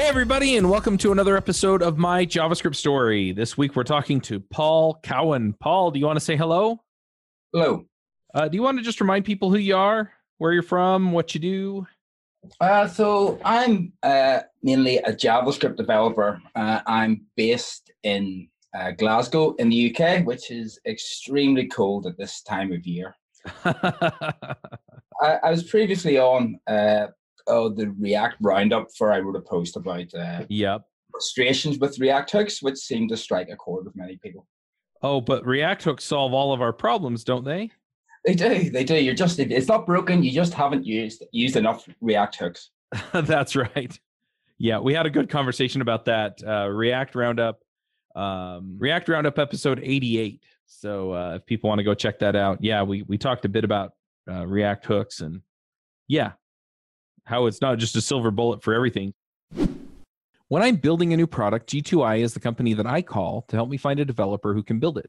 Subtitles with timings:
[0.00, 3.32] Hey, everybody, and welcome to another episode of my JavaScript story.
[3.32, 5.52] This week we're talking to Paul Cowan.
[5.60, 6.80] Paul, do you want to say hello?
[7.52, 7.84] Hello.
[8.34, 11.34] Uh, do you want to just remind people who you are, where you're from, what
[11.34, 11.86] you do?
[12.62, 16.40] Uh, so I'm uh, mainly a JavaScript developer.
[16.56, 22.40] Uh, I'm based in uh, Glasgow in the UK, which is extremely cold at this
[22.40, 23.14] time of year.
[23.66, 24.54] I,
[25.20, 26.58] I was previously on
[27.50, 30.82] uh, oh, the React Roundup for I wrote a post about uh, yep.
[31.10, 34.46] frustrations with React hooks, which seem to strike a chord with many people.
[35.02, 37.70] Oh, but React hooks solve all of our problems, don't they?
[38.24, 38.70] They do.
[38.70, 38.96] They do.
[38.96, 40.22] You're just it's not broken.
[40.22, 42.70] You just haven't used used enough React hooks.
[43.12, 43.98] That's right.
[44.58, 46.42] Yeah, we had a good conversation about that.
[46.46, 47.60] Uh, React Roundup,
[48.14, 50.42] um, React Roundup episode 88.
[50.66, 53.48] So uh, if people want to go check that out, yeah, we we talked a
[53.48, 53.92] bit about
[54.30, 55.40] uh, React hooks and
[56.08, 56.32] yeah,
[57.30, 59.14] how it's not just a silver bullet for everything.
[60.48, 63.70] When I'm building a new product, G2I is the company that I call to help
[63.70, 65.08] me find a developer who can build it.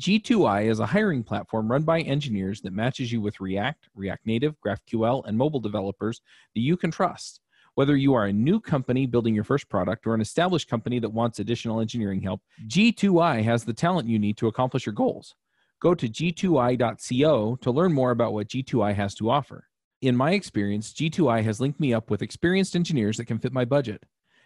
[0.00, 4.54] G2I is a hiring platform run by engineers that matches you with React, React Native,
[4.66, 6.22] GraphQL, and mobile developers
[6.54, 7.40] that you can trust.
[7.74, 11.12] Whether you are a new company building your first product or an established company that
[11.12, 15.34] wants additional engineering help, G2I has the talent you need to accomplish your goals.
[15.80, 19.69] Go to g2i.co to learn more about what G2I has to offer.
[20.02, 23.66] In my experience, G2I has linked me up with experienced engineers that can fit my
[23.66, 24.02] budget.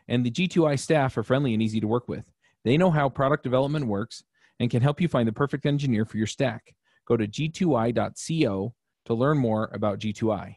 [0.08, 2.24] And the G2I staff are friendly and easy to work with.
[2.64, 4.24] They know how product development works
[4.58, 6.74] and can help you find the perfect engineer for your stack.
[7.06, 10.56] Go to g2i.co to learn more about G2I.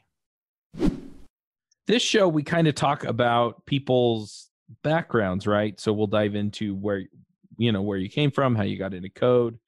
[1.85, 4.49] This show, we kind of talk about people's
[4.83, 5.79] backgrounds, right?
[5.79, 7.03] So we'll dive into where,
[7.57, 9.59] you know, where you came from, how you got into code,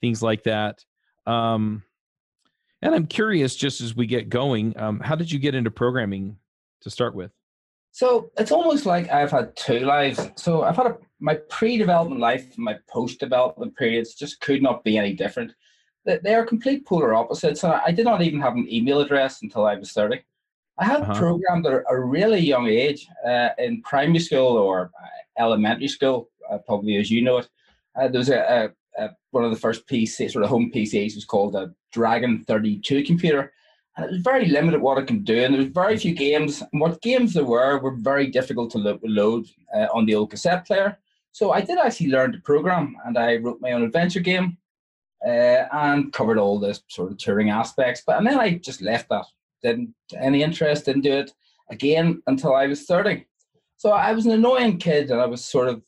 [0.00, 0.84] things like that.
[1.26, 1.82] Um,
[2.82, 6.36] and I'm curious, just as we get going, um, how did you get into programming
[6.82, 7.30] to start with?
[7.92, 10.20] So it's almost like I've had two lives.
[10.36, 14.98] So I've had a, my pre-development life and my post-development periods just could not be
[14.98, 15.52] any different.
[16.04, 17.64] They are complete polar opposites.
[17.64, 20.20] And I did not even have an email address until I was 30.
[20.78, 21.14] I had uh-huh.
[21.14, 26.58] programmed at a really young age uh, in primary school or uh, elementary school, uh,
[26.58, 27.48] probably as you know it.
[27.98, 31.14] Uh, there was a, a, a, one of the first PC, sort of home PCs
[31.14, 33.52] was called a Dragon 32 computer
[33.96, 35.42] and it was very limited what it can do.
[35.42, 36.62] And there was very few games.
[36.72, 40.30] And what games there were were very difficult to lo- load uh, on the old
[40.30, 40.98] cassette player.
[41.32, 44.56] So I did actually learn to program, and I wrote my own adventure game
[45.26, 48.02] uh, and covered all the sort of touring aspects.
[48.06, 49.26] But and then I just left that.
[49.62, 51.32] Didn't any interest, didn't do it
[51.70, 53.26] again until I was 30.
[53.78, 55.82] So I was an annoying kid, and I was sort of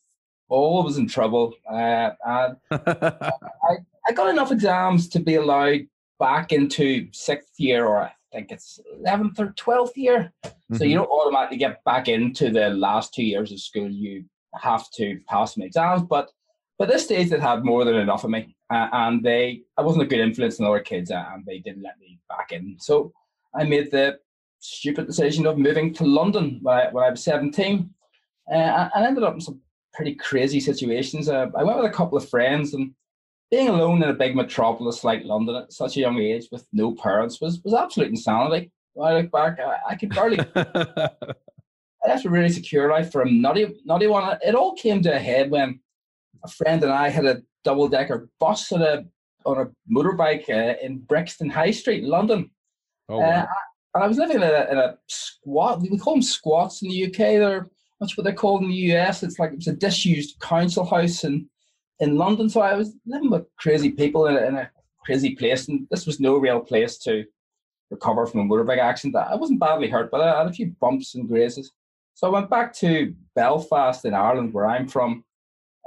[0.49, 1.55] always in trouble.
[1.71, 3.77] Uh, and I,
[4.07, 5.87] I got enough exams to be allowed
[6.19, 10.33] back into sixth year or I think it's 11th or 12th year.
[10.45, 10.77] Mm-hmm.
[10.77, 11.05] So you mm-hmm.
[11.05, 13.89] don't automatically get back into the last two years of school.
[13.89, 14.25] You
[14.55, 16.03] have to pass some exams.
[16.03, 16.31] But
[16.79, 18.55] but this stage, they had more than enough of me.
[18.71, 21.83] Uh, and they, I wasn't a good influence on other kids uh, and they didn't
[21.83, 22.77] let me back in.
[22.79, 23.13] So
[23.55, 24.19] I made the
[24.61, 27.91] stupid decision of moving to London when I, when I was 17.
[28.51, 29.61] Uh, and ended up in some
[29.93, 31.29] pretty crazy situations.
[31.29, 32.93] Uh, I went with a couple of friends and
[33.51, 36.95] being alone in a big metropolis like London at such a young age with no
[36.95, 38.71] parents was was absolute insanity.
[38.95, 40.39] When I look back, I, I could barely.
[42.05, 44.39] That's a really secure life for a nutty, nutty one.
[44.43, 45.81] It all came to a head when
[46.45, 49.05] a friend and I had a double decker bus on a
[49.45, 52.51] on a motorbike uh, in Brixton High Street, London.
[53.09, 53.43] Oh, wow.
[53.43, 53.47] uh,
[53.95, 55.81] and I was living in a, in a squat.
[55.81, 57.17] We call them squats in the UK.
[57.17, 57.71] They're
[58.01, 59.23] that's what they're called in the US.
[59.23, 61.47] It's like it's a disused council house and
[62.01, 62.49] in London.
[62.49, 64.71] So I was living with crazy people in a, in a
[65.05, 67.25] crazy place, and this was no real place to
[67.91, 69.17] recover from a motorbike accident.
[69.17, 71.73] I wasn't badly hurt, but I had a few bumps and grazes.
[72.15, 75.25] So I went back to Belfast in Ireland, where I'm from,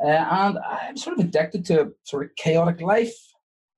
[0.03, 3.15] uh, and I'm sort of addicted to sort of chaotic life.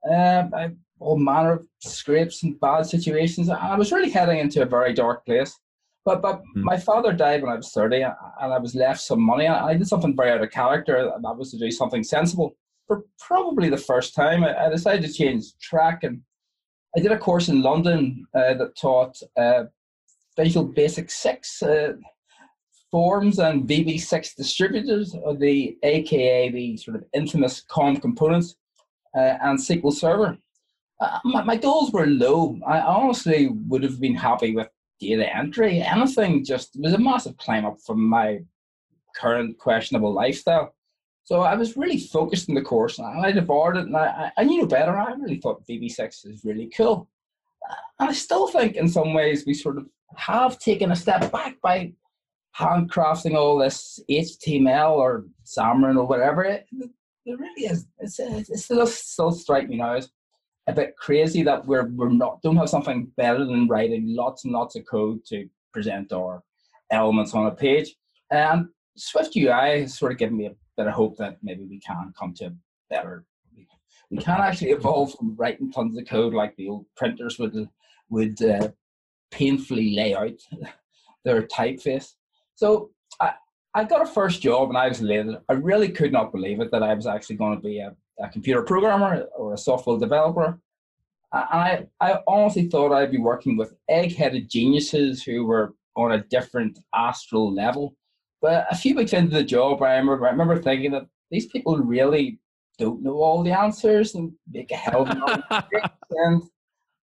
[0.09, 3.49] Uh, I, all manner of scrapes and bad situations.
[3.49, 5.59] I was really heading into a very dark place.
[6.05, 6.63] But but mm.
[6.63, 8.13] my father died when I was 30 and
[8.53, 9.47] I was left some money.
[9.47, 12.55] I did something very out of character, and that was to do something sensible.
[12.87, 16.21] For probably the first time, I, decided to change track and
[16.95, 19.63] I did a course in London uh, that taught uh,
[20.37, 21.93] Visual Basic 6 uh,
[22.91, 28.55] forms and VB6 distributors, or the AKA the sort of infamous COM components
[29.17, 30.37] uh, and SQL Server.
[30.99, 32.59] Uh, my, my, goals were low.
[32.67, 34.67] I honestly would have been happy with
[35.03, 38.39] data entry, anything just was a massive climb up from my
[39.15, 40.73] current questionable lifestyle.
[41.25, 44.43] So I was really focused in the course and I devoured it and I, I
[44.43, 44.97] knew better.
[44.97, 47.09] I really thought VB6 is really cool.
[47.99, 49.85] And I still think in some ways we sort of
[50.15, 51.93] have taken a step back by
[52.57, 56.43] handcrafting all this HTML or Xamarin or whatever.
[56.43, 56.67] It,
[57.25, 57.87] it really is.
[57.99, 60.09] It's, it's still still strike me now as
[60.67, 64.53] a bit crazy that we're we're not don't have something better than writing lots and
[64.53, 66.43] lots of code to present our
[66.91, 67.95] elements on a page.
[68.31, 71.79] And Swift UI has sort of given me a bit of hope that maybe we
[71.79, 72.53] can come to
[72.89, 73.25] better.
[74.09, 77.67] We can actually evolve from writing tons of code like the old printers would
[78.09, 78.69] would uh,
[79.31, 80.39] painfully lay out
[81.25, 82.13] their typeface.
[82.55, 83.33] So I,
[83.73, 85.37] I got a first job and I was elated.
[85.49, 88.29] I really could not believe it that I was actually going to be a, a
[88.29, 90.59] computer programmer or a software developer.
[91.31, 96.23] And I, I honestly thought I'd be working with egg-headed geniuses who were on a
[96.25, 97.95] different astral level.
[98.41, 101.77] But a few weeks into the job, I remember, I remember thinking that these people
[101.77, 102.39] really
[102.77, 105.67] don't know all the answers and make a hell of a lot
[106.11, 106.43] and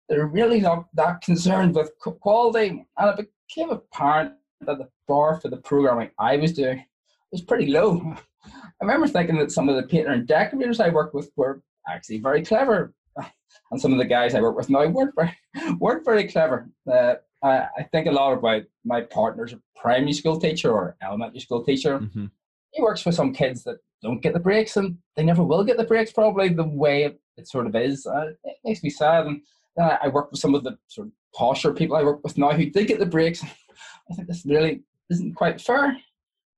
[0.08, 2.84] they're really not that concerned with quality.
[2.98, 6.84] And it became apparent that the bar for the programming I was doing
[7.32, 8.16] was pretty low.
[8.44, 12.18] I remember thinking that some of the painter and decorators I worked with were actually
[12.18, 12.94] very clever,
[13.70, 15.36] and some of the guys I work with now weren't very,
[15.78, 16.70] weren't very clever.
[16.90, 21.40] Uh, I, I, think a lot about my partner's a primary school teacher or elementary
[21.40, 21.98] school teacher.
[21.98, 22.26] Mm-hmm.
[22.72, 25.76] He works with some kids that don't get the breaks, and they never will get
[25.76, 26.12] the breaks.
[26.12, 28.06] Probably the way it, it sort of is.
[28.06, 29.26] Uh, it makes me sad.
[29.26, 29.42] And
[29.76, 32.38] then I, I work with some of the sort of posher people I work with
[32.38, 33.42] now who did get the breaks.
[34.10, 35.96] I think this really isn't quite fair.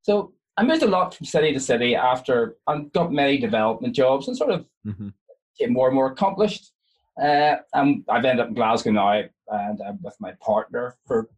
[0.02, 4.28] So I moved a lot from city to city after I got many development jobs
[4.28, 5.08] and sort of mm-hmm.
[5.58, 6.72] get more and more accomplished.
[7.20, 11.28] Uh, and I've ended up in Glasgow now and I'm with my partner for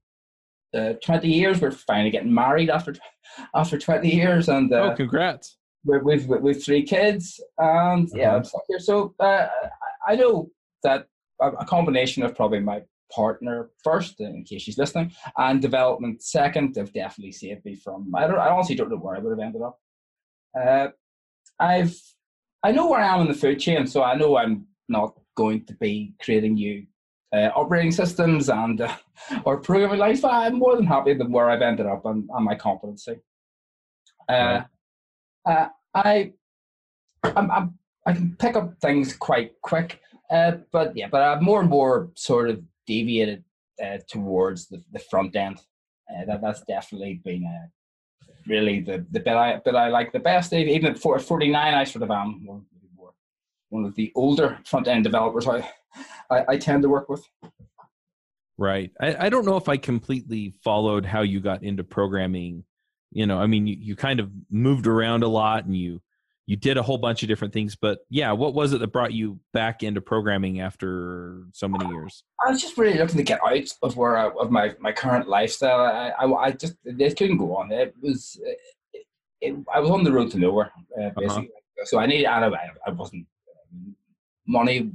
[0.75, 1.61] uh, 20 years.
[1.61, 2.95] We're finally getting married after
[3.55, 4.49] after 20 years.
[4.49, 5.57] And uh, oh, congrats!
[5.85, 8.19] We're, we've we've three kids, and uh-huh.
[8.19, 8.79] yeah, I'm stuck here.
[8.79, 9.47] So uh,
[10.07, 10.51] I know
[10.83, 11.07] that
[11.41, 16.93] a combination of probably my partner first, in case she's listening, and development second have
[16.93, 18.13] definitely saved me from.
[18.15, 18.39] I don't.
[18.39, 19.79] I honestly don't know where I would have ended up.
[20.59, 20.89] Uh,
[21.59, 21.95] I've.
[22.63, 25.65] I know where I am in the food chain, so I know I'm not going
[25.67, 26.87] to be creating new
[27.35, 28.97] uh, operating systems and uh,
[29.45, 32.45] or programming life But I'm more than happy with where I've ended up and, and
[32.45, 33.17] my competency.
[34.29, 34.63] Uh,
[35.45, 36.33] uh, I,
[37.25, 40.01] I'm, I'm, i can pick up things quite quick,
[40.31, 43.45] uh, but yeah, but I've more and more sort of deviated
[43.83, 45.61] uh, towards the, the front end.
[46.11, 47.67] Uh, that that's definitely been uh,
[48.47, 50.53] really the the bit I bit I like the best.
[50.53, 52.65] Even at 49, I sort of am one,
[53.71, 55.69] one of the older front end developers I,
[56.31, 57.27] I, I tend to work with.
[58.57, 58.93] Right.
[59.01, 62.65] I, I don't know if I completely followed how you got into programming.
[63.11, 66.01] You know, I mean, you, you kind of moved around a lot and you
[66.47, 69.13] you did a whole bunch of different things but yeah what was it that brought
[69.13, 73.41] you back into programming after so many years i was just really looking to get
[73.47, 77.39] out of where I, of my, my current lifestyle I, I, I just it couldn't
[77.39, 78.41] go on it was
[78.93, 79.07] it,
[79.41, 81.11] it, i was on the road to nowhere uh, uh-huh.
[81.17, 81.85] basically uh-huh.
[81.85, 83.27] so i needed I, I wasn't
[83.73, 83.97] um,
[84.47, 84.91] money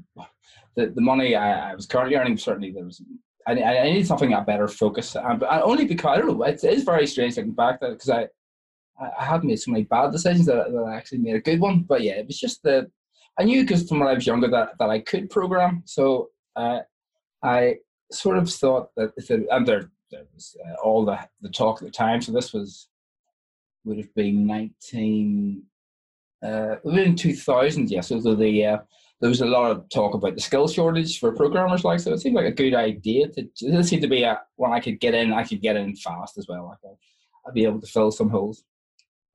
[0.76, 3.02] the, the money I, I was currently earning certainly there was
[3.48, 6.44] I, I needed something a better focus, um, only because I don't know.
[6.44, 8.28] It is very strange looking back because I
[9.00, 11.82] I, had made so many bad decisions that, that I actually made a good one.
[11.82, 12.90] But yeah, it was just the
[13.40, 15.84] I knew because from when I was younger that, that I could program.
[15.86, 16.80] So uh,
[17.42, 17.76] I
[18.12, 21.82] sort of thought that if it, and there, there was uh, all the, the talk
[21.82, 22.22] at the time.
[22.22, 22.90] So this was
[23.86, 25.64] would have been 19
[26.44, 28.78] uh within 2000 yes so the uh,
[29.20, 32.20] there was a lot of talk about the skill shortage for programmers like so it
[32.20, 35.14] seemed like a good idea to it seemed to be a when i could get
[35.14, 36.94] in i could get in fast as well like
[37.48, 38.64] I'd be able to fill some holes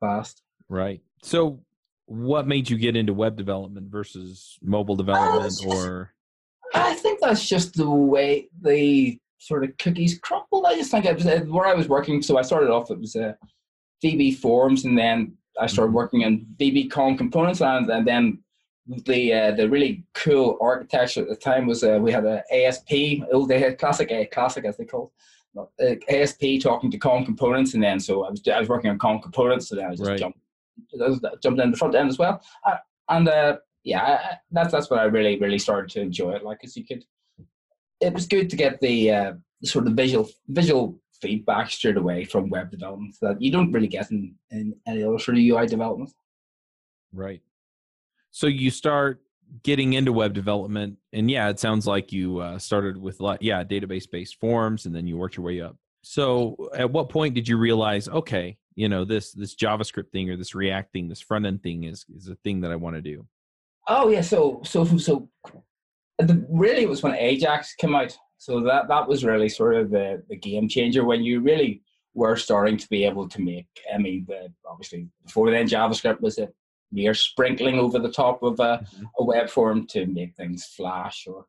[0.01, 0.43] fast.
[0.69, 1.01] Right.
[1.23, 1.61] So,
[2.07, 6.13] what made you get into web development versus mobile development, just, or?
[6.75, 10.67] I think that's just the way the sort of cookies crumbled.
[10.67, 12.23] I just think it was uh, where I was working.
[12.23, 13.33] So I started off it was a uh,
[14.05, 15.97] VB forms, and then I started mm-hmm.
[15.97, 18.39] working on VB com components, and, and then
[18.87, 23.23] the uh, the really cool architecture at the time was uh, we had a ASP,
[23.33, 25.23] old they had classic a uh, classic as they called uh,
[26.09, 29.21] ASP talking to com components, and then so I was I was working on com
[29.21, 30.19] components, so then I just right.
[30.19, 30.39] jumped
[31.43, 32.77] jumped in the front end as well, uh,
[33.09, 36.45] and uh, yeah, that's that's what I really really started to enjoy it.
[36.45, 37.05] Like, as you could,
[38.01, 39.33] it was good to get the uh,
[39.63, 44.11] sort of visual visual feedback straight away from web development that you don't really get
[44.11, 46.13] in, in any other sort of UI development.
[47.13, 47.41] Right.
[48.31, 49.21] So you start
[49.63, 54.11] getting into web development and yeah it sounds like you uh, started with yeah database
[54.11, 57.57] based forms and then you worked your way up so at what point did you
[57.57, 61.63] realize okay you know this this javascript thing or this react thing this front end
[61.63, 63.27] thing is is a thing that i want to do
[63.89, 65.29] oh yeah so so so
[66.19, 69.91] the, really it was when ajax came out so that that was really sort of
[69.91, 71.83] the, the game changer when you really
[72.15, 73.67] were starting to be able to make.
[73.93, 74.27] I mean,
[74.69, 76.49] obviously before then, JavaScript was a
[76.95, 79.05] mere sprinkling over the top of a, mm-hmm.
[79.19, 81.45] a web form to make things flash or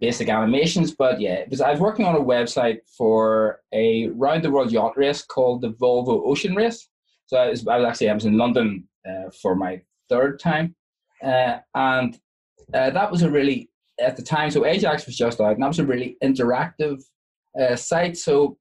[0.00, 0.92] basic animations.
[0.92, 5.22] But yeah, I was working on a website for a round the world yacht race
[5.22, 6.88] called the Volvo Ocean Race.
[7.26, 10.74] So I was, I was actually I was in London uh, for my third time,
[11.22, 12.18] uh, and
[12.72, 14.50] uh, that was a really at the time.
[14.50, 17.02] So Ajax was just out, and that was a really interactive
[17.60, 18.16] uh, site.
[18.16, 18.58] So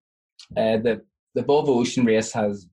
[0.57, 1.01] uh, the
[1.35, 2.67] the Volvo Ocean Race has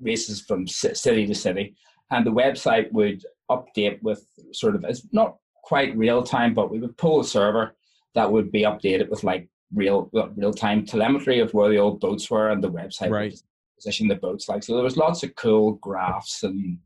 [0.00, 1.74] races from city to city,
[2.10, 6.80] and the website would update with sort of it's not quite real time, but we
[6.80, 7.76] would pull a server
[8.14, 12.30] that would be updated with like real real time telemetry of where the old boats
[12.30, 13.38] were and the website right.
[13.76, 14.62] position the boats like.
[14.62, 16.78] So there was lots of cool graphs and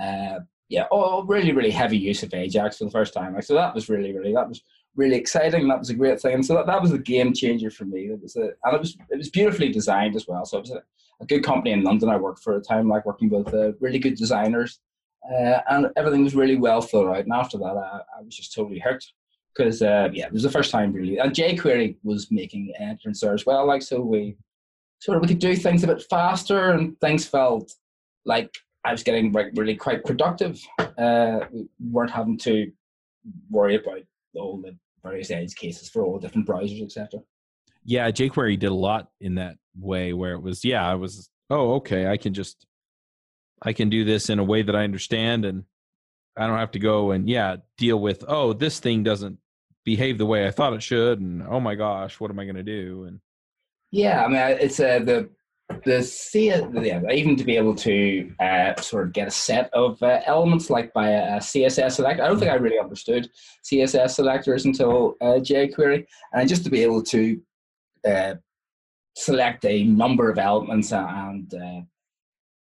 [0.00, 3.34] uh, yeah, oh, really really heavy use of Ajax for the first time.
[3.34, 4.62] Like so that was really really that was
[4.96, 5.62] really exciting.
[5.62, 6.34] And that was a great thing.
[6.34, 8.06] And so that, that was a game changer for me.
[8.06, 10.44] It was a, and it was it was beautifully designed as well.
[10.44, 10.82] So it was a,
[11.20, 12.08] a good company in London.
[12.08, 14.80] I worked for a time, like working with uh, really good designers,
[15.30, 17.24] uh, and everything was really well thought out.
[17.24, 19.12] And after that, I, I was just totally hooked
[19.54, 21.18] because uh, yeah, it was the first time really.
[21.18, 23.66] And jQuery was making entrance there as well.
[23.66, 24.36] Like so, we
[25.00, 27.72] sort of we could do things a bit faster, and things felt
[28.24, 30.60] like I was getting like really quite productive.
[30.78, 32.70] Uh, we weren't having to
[33.50, 34.02] worry about
[34.36, 37.20] all the various edge cases for all different browsers, etc.
[37.84, 41.74] Yeah, jQuery did a lot in that way where it was, yeah, I was, oh,
[41.74, 42.66] okay, I can just,
[43.62, 45.64] I can do this in a way that I understand and
[46.36, 49.38] I don't have to go and, yeah, deal with, oh, this thing doesn't
[49.84, 51.20] behave the way I thought it should.
[51.20, 53.04] And oh my gosh, what am I going to do?
[53.04, 53.20] And
[53.90, 55.28] yeah, I mean, it's uh, the,
[55.84, 60.02] the C, yeah, even to be able to uh, sort of get a set of
[60.02, 62.22] uh, elements like by a, CSS selector.
[62.22, 63.30] I don't think I really understood
[63.64, 67.40] CSS selectors until uh, jQuery, and just to be able to
[68.06, 68.34] uh,
[69.16, 71.80] select a number of elements and uh,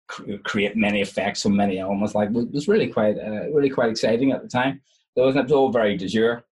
[0.07, 4.31] cr- create many effects from many elements, like was really quite uh, really quite exciting
[4.31, 4.81] at the time.
[5.15, 6.43] Though it was all very de jure.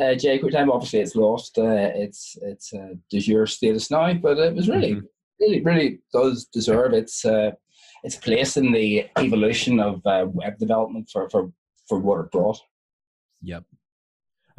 [0.00, 2.70] Uh, jQuery time, obviously, it's lost its its
[3.10, 4.94] de jure status now, but it was really.
[4.94, 5.06] Mm-hmm
[5.40, 7.52] really, really does deserve its uh,
[8.04, 11.52] its place in the evolution of uh, web development for, for
[11.88, 12.58] for what it brought.
[13.42, 13.64] Yep,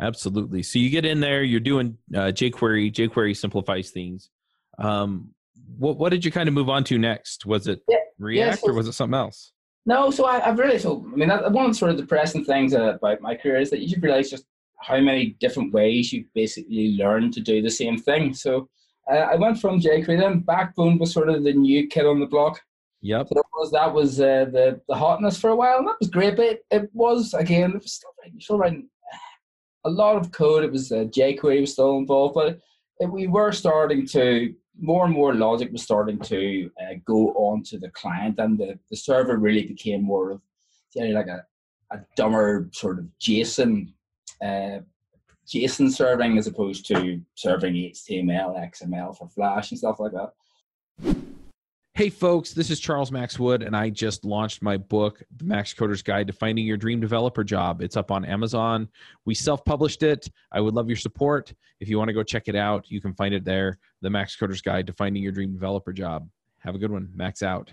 [0.02, 0.64] absolutely.
[0.64, 2.92] So you get in there, you're doing uh, jQuery.
[2.92, 4.30] jQuery simplifies things.
[4.78, 5.32] Um,
[5.78, 7.46] what what did you kind of move on to next?
[7.46, 9.52] Was it yeah, React yeah, so, or was it something else?
[9.86, 12.46] No, so I, have really so I mean that, one of the sort of depressing
[12.46, 14.46] things about my career is that you should realize just
[14.80, 18.34] how many different ways you basically learn to do the same thing.
[18.34, 18.70] So
[19.12, 20.20] uh, I went from jQuery.
[20.20, 22.62] Then Backbone was sort of the new kid on the block.
[23.02, 23.28] Yep.
[23.28, 26.10] So that was that was uh, the the hotness for a while, and that was
[26.10, 26.38] great.
[26.38, 28.90] But it, it was again, it was still writing, still writing
[29.86, 30.64] a lot of code.
[30.64, 32.60] It was uh, jQuery was still involved, but
[33.00, 37.64] it, we were starting to more and more logic was starting to uh, go on
[37.64, 40.42] to the client, and the, the server really became more of
[40.96, 41.46] you know, like a,
[41.92, 43.94] a dumber sort of JSON
[44.44, 44.80] uh,
[45.48, 50.34] JSON serving as opposed to serving HTML, XML for Flash and stuff like that.
[51.96, 55.76] Hey, folks, this is Charles Max Wood, and I just launched my book, The Max
[55.76, 57.84] Coder's Guide to Finding Your Dream Developer Job.
[57.84, 58.90] It's up on Amazon.
[59.26, 60.28] We self published it.
[60.52, 61.54] I would love your support.
[61.80, 64.36] If you want to go check it out, you can find it there The Max
[64.36, 66.28] Coder's Guide to Finding Your Dream Developer Job.
[66.62, 67.10] Have a good one.
[67.14, 67.72] Max out.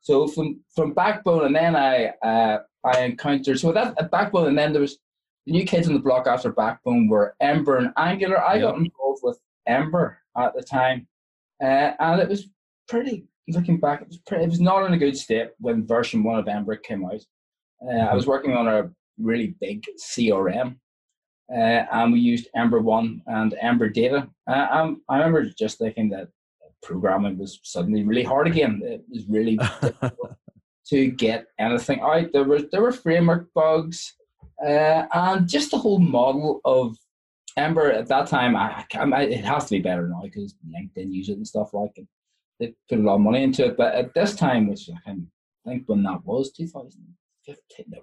[0.00, 4.72] So from from Backbone, and then I uh, I encountered so that Backbone, and then
[4.72, 4.98] there was
[5.46, 8.42] the new kids on the block after Backbone were Ember and Angular.
[8.42, 8.62] I yep.
[8.62, 11.06] got involved with Ember at the time,
[11.62, 12.48] uh, and it was
[12.88, 13.26] pretty.
[13.46, 14.44] Looking back, it was pretty.
[14.44, 17.20] It was not in a good state when version one of Ember came out.
[17.82, 18.08] Uh, mm-hmm.
[18.08, 20.76] I was working on a really big CRM,
[21.52, 24.28] uh, and we used Ember one and Ember Data.
[24.46, 26.28] Uh, I remember just thinking that
[26.82, 28.80] programming was suddenly really hard again.
[28.82, 30.36] It was really difficult
[30.86, 32.32] to get anything out.
[32.32, 34.14] There were there were framework bugs.
[34.62, 36.96] Uh, and just the whole model of
[37.56, 41.28] Ember at that time, I, I, it has to be better now because LinkedIn use
[41.28, 42.06] it and stuff like it.
[42.58, 43.76] They put a lot of money into it.
[43.76, 45.30] But at this time, which I can
[45.66, 47.98] think when that was 2015, no,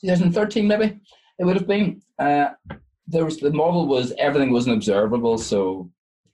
[0.00, 1.00] 2013 maybe,
[1.38, 2.02] it would have been.
[2.18, 2.50] Uh,
[3.06, 5.90] there was the model was everything wasn't observable, so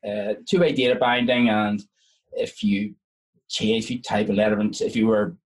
[0.06, 1.82] uh, two-way data binding, and
[2.32, 2.94] if you
[3.48, 5.37] change, if you type a letter, and if you were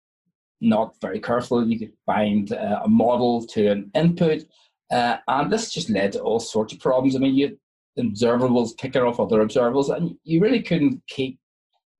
[0.62, 1.66] not very careful.
[1.66, 4.44] You could bind uh, a model to an input,
[4.90, 7.16] uh, and this just led to all sorts of problems.
[7.16, 7.58] I mean, you
[7.98, 11.38] observables kicking off other observables, and you really couldn't keep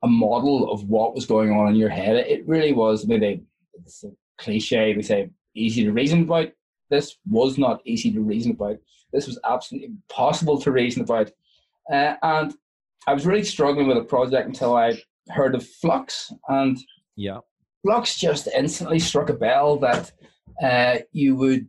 [0.02, 2.16] a model of what was going on in your head.
[2.16, 3.04] It really was.
[3.04, 4.95] I mean, it's a cliche.
[4.97, 6.49] We say easy to reason about.
[6.90, 8.78] This was not easy to reason about.
[9.12, 11.31] This was absolutely impossible to reason about,
[11.92, 12.54] uh, and
[13.07, 14.95] I was really struggling with a project until I
[15.28, 16.78] heard of Flux, and
[17.16, 17.38] yeah,
[17.82, 20.12] Flux just instantly struck a bell that
[20.62, 21.68] uh, you would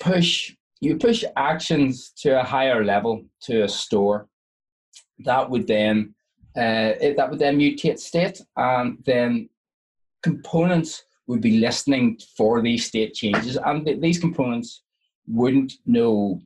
[0.00, 4.26] push you push actions to a higher level to a store.
[5.20, 6.14] That would then
[6.56, 9.48] uh, it, that would then mutate state, and then
[10.22, 14.82] components would be listening for these state changes, and th- these components
[15.26, 16.40] wouldn't know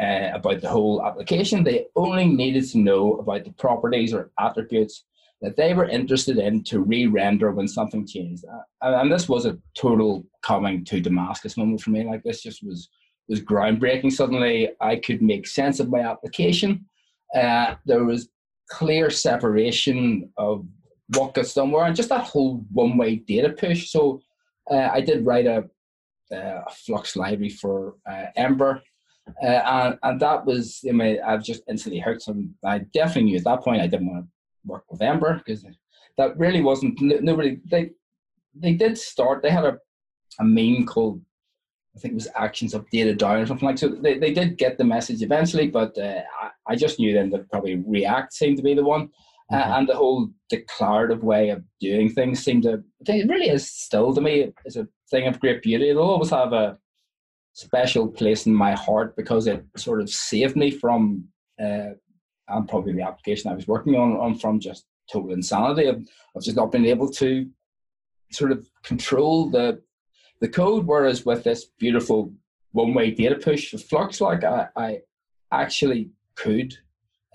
[0.00, 1.64] uh, about the whole application.
[1.64, 5.04] They only needed to know about the properties or attributes
[5.40, 8.44] that they were interested in to re-render when something changed.
[8.82, 12.04] Uh, and this was a total coming to Damascus moment for me.
[12.04, 12.88] Like this just was
[13.28, 14.10] was groundbreaking.
[14.10, 16.86] Suddenly, I could make sense of my application.
[17.34, 18.30] Uh, there was
[18.70, 20.66] clear separation of
[21.14, 23.90] what gets done where, and just that whole one-way data push.
[23.90, 24.22] So,
[24.70, 25.64] uh, I did write a,
[26.32, 28.82] uh, a Flux library for uh, Ember,
[29.42, 32.54] uh, and and that was I mean I've just instantly heard some.
[32.64, 34.30] I definitely knew at that point I didn't want to
[34.68, 35.64] work with Ember because
[36.16, 37.58] that really wasn't nobody.
[37.70, 37.90] They
[38.54, 39.42] they did start.
[39.42, 39.78] They had a
[40.40, 41.20] a meme called
[41.98, 43.88] I think it was actions updated down or something like so.
[43.88, 47.50] They, they did get the message eventually, but uh, I, I, just knew then that
[47.50, 49.08] probably React seemed to be the one.
[49.50, 49.56] Mm-hmm.
[49.56, 54.14] Uh, and the whole declarative way of doing things seemed to, it really is still
[54.14, 55.90] to me, is a thing of great beauty.
[55.90, 56.78] It'll always have a
[57.54, 61.24] special place in my heart because it sort of saved me from,
[61.60, 61.94] uh,
[62.48, 66.42] and probably the application I was working on, on from just total insanity of, of
[66.42, 67.48] just not being able to
[68.30, 69.82] sort of control the
[70.40, 70.86] the code.
[70.86, 72.32] Whereas with this beautiful
[72.72, 75.00] one way data push of Flux, like I, I
[75.52, 76.74] actually could.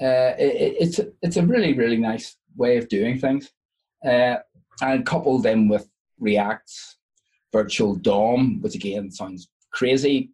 [0.02, 3.52] Uh, it, it's it's a really really nice way of doing things,
[4.06, 4.36] uh,
[4.82, 5.88] and couple them with
[6.20, 6.98] React's
[7.52, 10.32] virtual DOM, which again sounds crazy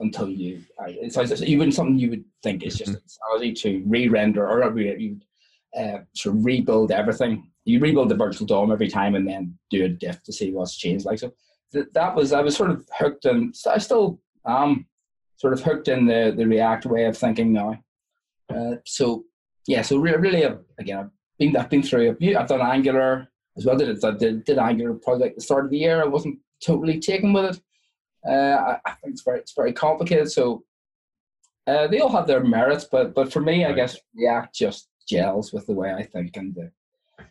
[0.00, 3.04] until you it sounds you wouldn't something you would think is just mm-hmm.
[3.04, 5.18] insanity to re-render or you
[5.78, 7.50] uh, sort of rebuild everything.
[7.64, 10.76] You rebuild the virtual DOM every time and then do a diff to see what's
[10.76, 11.06] changed.
[11.06, 11.32] Like so,
[11.72, 14.86] that was I was sort of hooked and I still am
[15.36, 17.82] sort of hooked in the the React way of thinking now.
[18.54, 19.24] Uh, so
[19.66, 23.64] yeah, so re- really uh, again I've been I've been through I've done Angular as
[23.64, 23.76] well.
[23.76, 26.02] Did I did, did Angular project at the start of the year.
[26.02, 27.62] I wasn't totally taken with it.
[28.26, 30.30] Uh, I, I, think it's very it's very complicated.
[30.30, 30.64] So
[31.66, 35.52] uh, they all have their merits, but but for me, I guess React just gels
[35.52, 36.56] with the way I think and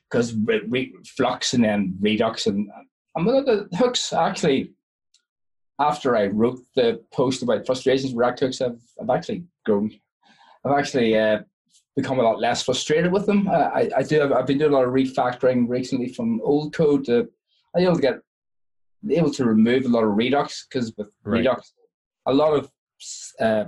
[0.10, 2.70] because re- re- Flux and then Redux and
[3.16, 4.72] and one of the hooks actually,
[5.80, 9.92] after I wrote the post about frustrations with React hooks, I've, I've actually grown.
[10.64, 11.40] I've actually uh,
[11.96, 13.48] become a lot less frustrated with them.
[13.48, 14.22] Uh, I, I do.
[14.24, 17.30] I've, I've, been doing a lot of refactoring recently from old code to
[17.76, 18.20] I'm able to get
[19.10, 21.40] able to remove a lot of Redux because with right.
[21.40, 21.74] Redux,
[22.26, 22.72] a lot of
[23.40, 23.66] uh,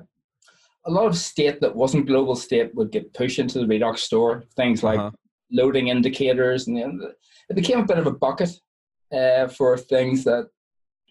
[0.86, 4.43] a lot of state that wasn't global state would get pushed into the Redux store.
[4.56, 5.12] Things like uh-huh.
[5.52, 7.12] loading indicators, and you know,
[7.50, 8.52] it became a bit of a bucket
[9.13, 10.50] uh, for things that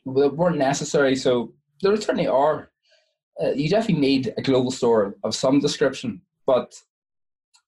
[0.05, 1.17] weren't necessary.
[1.17, 2.71] So there certainly are.
[3.43, 6.75] Uh, you definitely need a global store of some description, but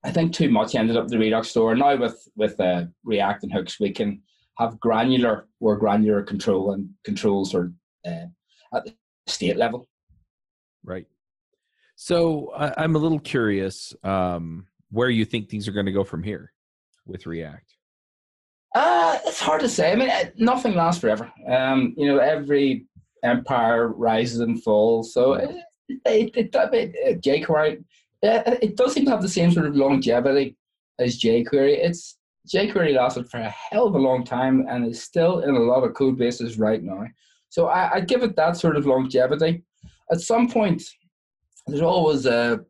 [0.05, 1.73] I think too much ended up the Redux store.
[1.73, 4.23] And now with with uh, React and hooks, we can
[4.59, 7.73] have granular or granular control and controls or
[8.07, 8.27] uh,
[8.75, 8.95] at the
[9.27, 9.87] state level.
[10.85, 11.07] Right.
[11.97, 16.05] So I, am a little curious um, where you think things are going to go
[16.05, 16.53] from here
[17.07, 17.75] with React.
[18.75, 19.93] Uh, it's hard to say.
[19.93, 21.33] I mean, nothing lasts forever.
[21.49, 22.87] Um, you know, every
[23.23, 25.15] empire rises and falls.
[25.15, 25.57] So it,
[25.89, 27.85] it, it, it jQuery,
[28.23, 30.57] it, it does seem to have the same sort of longevity
[30.99, 31.79] as jQuery.
[31.79, 32.19] It's
[32.53, 35.85] jQuery lasted for a hell of a long time and is still in a lot
[35.85, 37.05] of code bases right now.
[37.49, 39.63] So I, I give it that sort of longevity.
[40.11, 40.83] At some point,
[41.67, 42.61] there's always a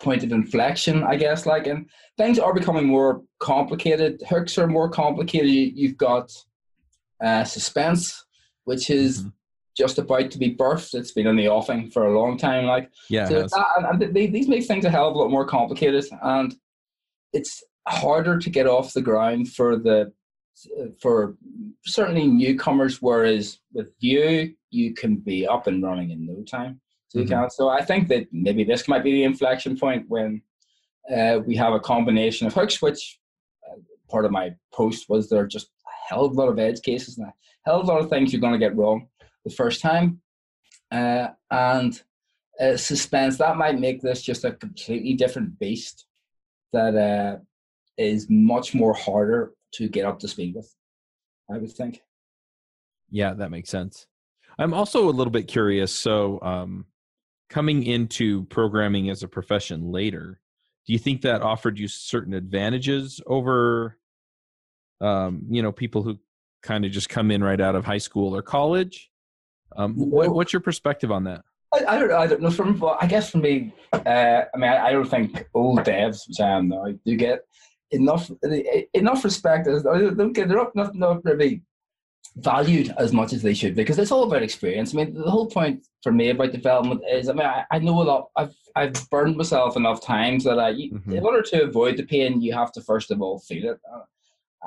[0.00, 1.46] point of inflection, I guess.
[1.46, 4.22] Like, and things are becoming more complicated.
[4.28, 5.50] Hooks are more complicated.
[5.50, 6.30] You've got
[7.24, 8.24] uh, suspense,
[8.64, 9.28] which is mm-hmm.
[9.76, 10.94] just about to be birthed.
[10.94, 12.66] It's been in the offing for a long time.
[12.66, 15.30] Like, yeah, so that, and, and they, these make things a hell of a lot
[15.30, 16.54] more complicated, and
[17.32, 20.12] it's harder to get off the ground for the
[21.00, 21.36] for
[21.84, 23.02] certainly newcomers.
[23.02, 26.80] Whereas with you, you can be up and running in no time.
[27.08, 27.28] So mm-hmm.
[27.28, 27.50] can.
[27.50, 30.42] So I think that maybe this might be the inflection point when
[31.14, 33.18] uh, we have a combination of hooks, which
[33.68, 33.76] uh,
[34.10, 37.18] part of my post was there just a hell of a lot of edge cases
[37.18, 37.32] and a
[37.64, 39.08] hell of a lot of things you're going to get wrong
[39.44, 40.20] the first time.
[40.90, 42.02] Uh, and
[42.60, 46.06] uh, suspense that might make this just a completely different beast
[46.72, 47.36] that uh,
[47.98, 50.72] is much more harder to get up to speed with.
[51.50, 52.02] I would think.
[53.10, 54.06] Yeah, that makes sense.
[54.58, 55.92] I'm also a little bit curious.
[55.92, 56.86] So, um,
[57.48, 60.40] coming into programming as a profession later,
[60.86, 63.98] do you think that offered you certain advantages over
[65.00, 66.18] um, you know people who
[66.62, 69.10] kind of just come in right out of high school or college
[69.76, 71.42] um, what, what's your perspective on that
[71.74, 72.50] I, I, don't, I don't know.
[72.50, 73.98] From I guess for me, uh,
[74.54, 77.40] I mean, I, I, don't think old devs, which I am now, do get
[77.90, 78.30] enough
[78.94, 79.66] enough respect.
[79.68, 81.62] As don't get they're not, not really
[82.36, 84.92] valued as much as they should because it's all about experience.
[84.92, 88.02] I mean, the whole point for me about development is, I mean, I, I know
[88.02, 88.30] a lot.
[88.36, 91.12] I've I've burned myself enough times that I, mm-hmm.
[91.12, 93.80] in order to avoid the pain, you have to first of all feel it.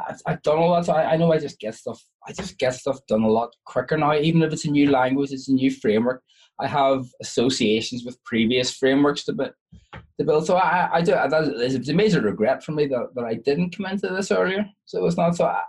[0.08, 0.86] I've, I've done a lot.
[0.86, 2.04] So I, I know I just get stuff.
[2.28, 4.14] I just get stuff done a lot quicker now.
[4.16, 6.22] Even if it's a new language, it's a new framework.
[6.60, 10.46] I have associations with previous frameworks to, to build.
[10.46, 11.12] So I, I do.
[11.12, 14.32] That is, it's a major regret for me that, that I didn't come into this
[14.32, 14.70] earlier.
[14.86, 15.46] So it's not so.
[15.46, 15.62] I,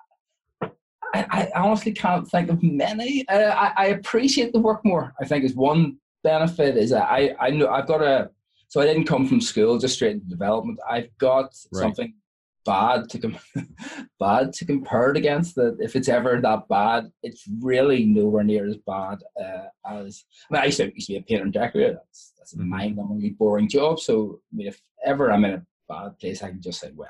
[1.15, 3.27] I, I honestly can't think of many.
[3.29, 5.13] Uh, I, I appreciate the work more.
[5.21, 8.31] I think is one benefit is that I I know I've got a.
[8.69, 10.79] So I didn't come from school just straight into development.
[10.89, 11.81] I've got right.
[11.81, 12.15] something
[12.65, 13.39] bad to com-
[14.21, 18.67] bad to compare it against that if it's ever that bad it's really nowhere near
[18.67, 21.53] as bad uh, as I mean I used to, used to be a painter and
[21.53, 22.71] decorator that's that's a mm-hmm.
[22.71, 26.61] mind-numbingly boring job so I mean if ever I'm in a bad place I can
[26.61, 27.09] just say well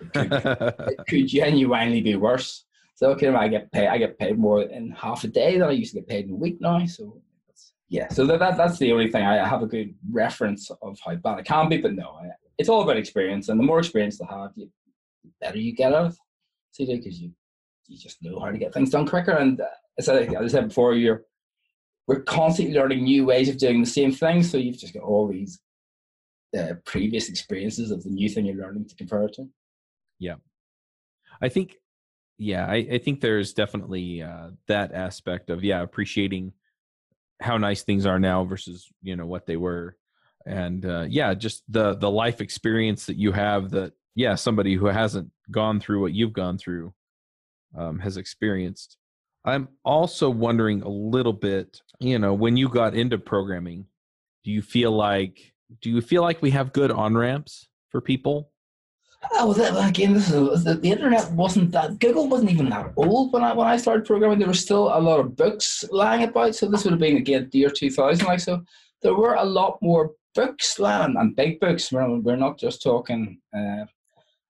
[0.00, 2.64] it could, it could genuinely be worse.
[2.96, 5.72] So okay I get paid I get paid more in half a day than I
[5.72, 7.22] used to get paid in a week now so
[7.88, 8.08] yeah.
[8.08, 9.22] So that, that that's the only thing.
[9.22, 12.68] I have a good reference of how bad it can be but no I, it's
[12.68, 14.68] all about experience, and the more experience they have, the
[15.40, 16.18] better you get out of
[16.72, 17.32] CD because you
[17.86, 19.32] you just know how to get things done quicker.
[19.32, 19.66] And uh,
[19.98, 21.24] as, I, as I said before, you're
[22.06, 25.28] we're constantly learning new ways of doing the same thing, so you've just got all
[25.28, 25.60] these
[26.58, 29.48] uh, previous experiences of the new thing you're learning to compare to.
[30.18, 30.36] Yeah,
[31.40, 31.76] I think.
[32.38, 36.52] Yeah, I, I think there's definitely uh, that aspect of yeah appreciating
[37.40, 39.96] how nice things are now versus you know what they were
[40.46, 44.86] and uh, yeah just the the life experience that you have that yeah somebody who
[44.86, 46.92] hasn't gone through what you've gone through
[47.76, 48.96] um, has experienced
[49.44, 53.86] i'm also wondering a little bit you know when you got into programming
[54.44, 58.52] do you feel like do you feel like we have good on ramps for people
[59.34, 63.32] Oh, well, again, this is the, the, internet wasn't that Google wasn't even that old
[63.32, 64.38] when I when I started programming.
[64.38, 67.48] There were still a lot of books lying about, so this would have been again
[67.52, 68.26] the year two thousand.
[68.26, 68.62] Like so,
[69.00, 71.92] there were a lot more books, land and big books.
[71.92, 73.84] We're, we're not just talking uh,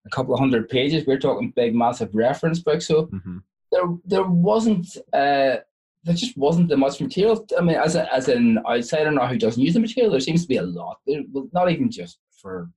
[0.07, 1.07] a couple of hundred pages.
[1.07, 2.87] We're talking big, massive reference books.
[2.87, 3.39] So mm-hmm.
[3.71, 5.57] there, there wasn't, uh,
[6.05, 7.47] there just wasn't that much material.
[7.57, 10.43] I mean, as a, as an outsider now who doesn't use the material, there seems
[10.43, 10.99] to be a lot.
[11.07, 12.69] There, well, not even just for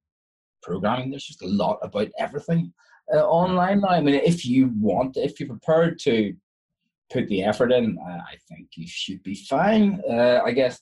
[0.62, 1.10] programming.
[1.10, 2.74] There's just a lot about everything
[3.14, 3.90] uh, online now.
[3.90, 6.36] I mean, if you want, if you're prepared to
[7.12, 10.02] put the effort in, uh, I think you should be fine.
[10.10, 10.82] Uh, I guess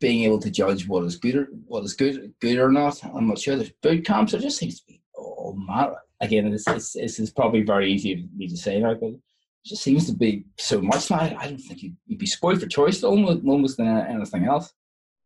[0.00, 3.02] being able to judge what is good or what is good good or not.
[3.04, 3.56] I'm not sure.
[3.56, 4.34] There's boot camps.
[4.34, 5.92] It just seems to be oh man.
[6.20, 9.20] Again, this, this, this is probably very easy for me to say now, but it
[9.66, 11.20] just seems to be so much now.
[11.20, 14.72] I don't think you'd, you'd be spoiled for choice almost almost than anything else.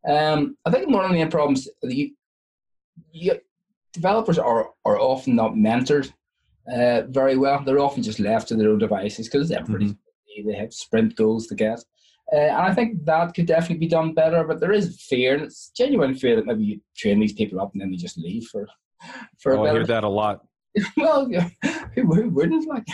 [0.07, 2.11] Um, I think one of the problems you,
[3.11, 3.39] you,
[3.93, 6.11] developers are are often not mentored
[6.71, 7.63] uh, very well.
[7.63, 10.47] They're often just left to their own devices because everybody mm-hmm.
[10.47, 11.83] they have sprint goals to get.
[12.33, 15.43] Uh, and I think that could definitely be done better, but there is fear, and
[15.43, 18.45] it's genuine fear that maybe you train these people up and then they just leave
[18.45, 18.67] for
[19.39, 19.57] for.
[19.57, 20.41] Oh, I hear that a lot.
[20.97, 21.49] well, yeah,
[21.95, 22.85] who, who wouldn't like?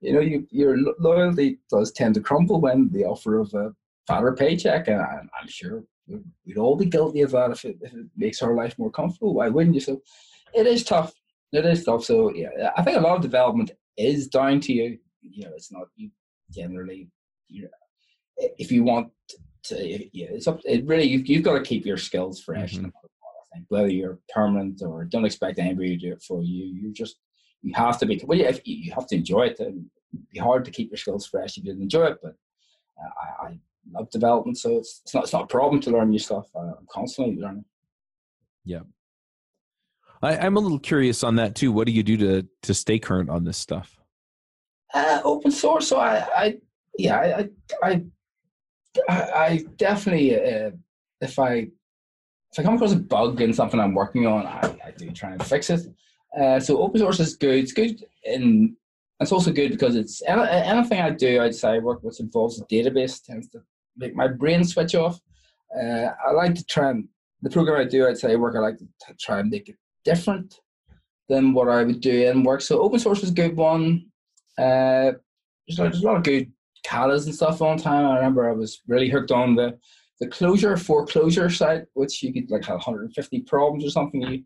[0.00, 3.72] You know, you, your loyalty does tend to crumble when the offer of a
[4.06, 5.84] fatter paycheck, and I, I'm sure
[6.44, 9.34] we'd all be guilty of that if it, if it makes our life more comfortable.
[9.34, 9.80] Why wouldn't you?
[9.80, 10.02] So,
[10.52, 11.14] it is tough.
[11.52, 12.04] It is tough.
[12.04, 14.98] So, yeah, I think a lot of development is down to you.
[15.22, 16.10] You know, it's not you
[16.50, 17.08] generally.
[17.48, 17.68] You
[18.36, 19.10] if you want
[19.64, 20.60] to, yeah, it's up.
[20.64, 22.74] It really you've, you've got to keep your skills fresh.
[22.74, 22.86] Mm-hmm.
[22.86, 26.64] I think whether you're permanent or don't expect anybody to do it for you.
[26.66, 27.16] You just
[27.62, 28.20] you have to be.
[28.24, 29.56] Well, yeah, you have to enjoy it.
[29.60, 29.84] It'd
[30.32, 32.18] be hard to keep your skills fresh if you didn't enjoy it.
[32.22, 32.34] But
[33.00, 33.58] uh, I, I
[33.92, 36.46] love development, so it's it's not it's not a problem to learn new stuff.
[36.54, 37.64] Uh, I'm constantly learning.
[38.64, 38.80] Yeah.
[40.22, 41.70] I, I'm a little curious on that too.
[41.70, 43.98] What do you do to to stay current on this stuff?
[44.92, 45.88] Uh, open source.
[45.88, 46.58] So I, I
[46.96, 47.48] yeah, I,
[47.82, 48.04] I
[49.08, 50.70] I, definitely, uh,
[51.20, 51.68] if I
[52.52, 55.32] if I come across a bug in something I'm working on, I, I do try
[55.32, 55.86] and fix it.
[56.40, 57.56] Uh, so open source is good.
[57.56, 58.76] It's good and
[59.20, 63.48] it's also good because it's anything I do outside work which involves a database tends
[63.50, 63.60] to
[63.96, 65.20] make my brain switch off.
[65.76, 67.08] Uh, I like to try and
[67.42, 68.56] the program I do outside work.
[68.56, 68.86] I like to
[69.20, 70.60] try and make it different
[71.28, 72.60] than what I would do in work.
[72.60, 74.06] So open source is a good one.
[74.58, 75.12] Uh,
[75.66, 76.52] there's a lot of good
[76.86, 78.06] katas and stuff on time.
[78.06, 79.78] I remember I was really hooked on the,
[80.20, 84.42] the Clojure 4Clojure site, which you could like have 150 problems or something, you,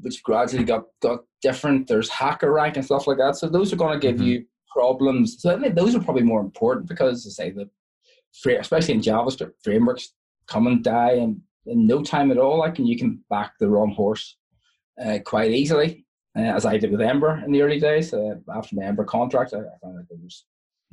[0.00, 1.86] which gradually got got different.
[1.86, 3.36] There's HackerRank and stuff like that.
[3.36, 4.26] So those are going to give mm-hmm.
[4.26, 5.40] you problems.
[5.40, 7.68] So I think those are probably more important because, I say, the
[8.58, 10.12] especially in JavaScript frameworks
[10.48, 12.58] come and die in, in no time at all.
[12.58, 14.36] Like, and you can back the wrong horse
[15.02, 16.04] uh, quite easily,
[16.36, 18.12] uh, as I did with Ember in the early days.
[18.12, 20.44] Uh, after the Ember contract, I, I found that there was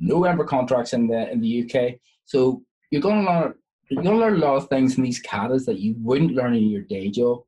[0.02, 1.94] no Ember contracts in the in the UK.
[2.24, 3.54] So you're going to learn
[3.88, 6.54] you're going to learn a lot of things in these katas that you wouldn't learn
[6.54, 7.42] in your day job,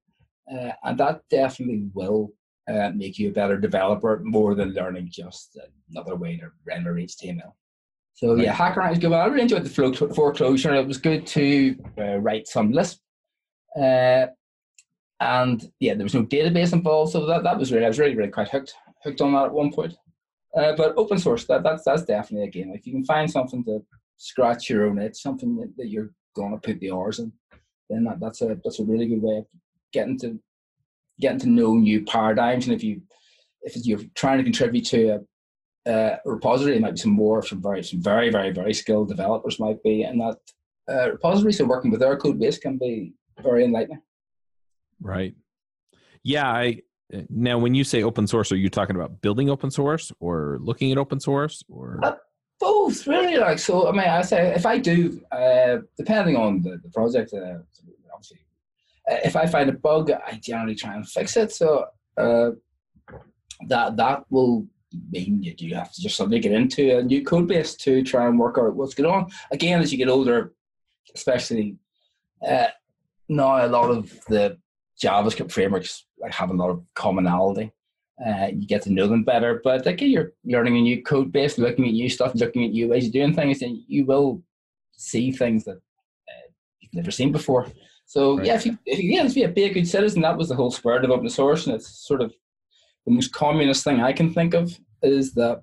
[0.52, 2.32] uh, and that definitely will
[2.68, 5.58] uh, make you a better developer more than learning just
[5.90, 7.52] another way to render HTML.
[8.14, 9.10] So yeah, HackerRank is good.
[9.10, 10.80] Well, I really enjoyed the flow 4Clojure.
[10.80, 13.00] It was good to uh, write some Lisp,
[13.76, 14.26] uh,
[15.20, 18.14] and yeah, there was no database involved, so that, that was really I was really
[18.14, 19.94] really quite hooked hooked on that at one point.
[20.56, 22.72] Uh, but open source, that that's that's definitely a game.
[22.74, 23.84] If you can find something to
[24.16, 27.32] scratch your own itch, something that, that you're gonna put the hours in,
[27.90, 29.46] then that, that's a that's a really good way of
[29.92, 30.38] getting to
[31.20, 32.66] getting to know new paradigms.
[32.66, 33.02] And if you
[33.62, 35.20] if you're trying to contribute to
[35.86, 39.08] a, a repository, it might be some more some very some very very very skilled
[39.08, 40.38] developers might be in that
[40.88, 41.52] uh, repository.
[41.52, 44.02] So working with their code base can be very enlightening.
[45.00, 45.34] Right.
[46.22, 46.48] Yeah.
[46.48, 46.82] I
[47.28, 50.92] now when you say open source, are you talking about building open source or looking
[50.92, 52.00] at open source or?
[52.02, 52.14] Uh,
[52.60, 56.78] both really like so i mean i say if i do uh depending on the,
[56.84, 57.58] the project uh,
[58.14, 58.38] obviously
[59.10, 61.52] uh, if I find a bug, I generally try and fix it.
[61.52, 61.86] So
[62.16, 62.50] uh,
[63.68, 64.66] that that will
[65.10, 68.38] mean you have to just suddenly get into a new code base to try and
[68.38, 69.30] work out what's going on.
[69.50, 70.54] Again, as you get older,
[71.14, 71.76] especially
[72.46, 72.68] uh,
[73.28, 74.58] now, a lot of the
[75.02, 77.72] JavaScript frameworks like have a lot of commonality.
[78.24, 81.58] Uh, you get to know them better, but again, you're learning a new code base,
[81.58, 84.40] looking at new stuff, looking at new ways of doing things, and you will
[84.92, 86.46] see things that uh,
[86.80, 87.66] you've never seen before.
[88.06, 88.46] So right.
[88.46, 90.54] yeah, if you, if you yeah, if you be a good citizen, that was the
[90.54, 92.32] whole spirit of open source, and it's sort of
[93.04, 95.62] the most communist thing I can think of is that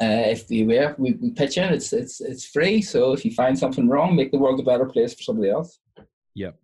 [0.00, 2.82] uh, if you yeah, we, we pitch in, it's it's it's free.
[2.82, 5.78] So if you find something wrong, make the world a better place for somebody else.
[6.34, 6.56] Yep,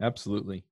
[0.00, 0.64] absolutely.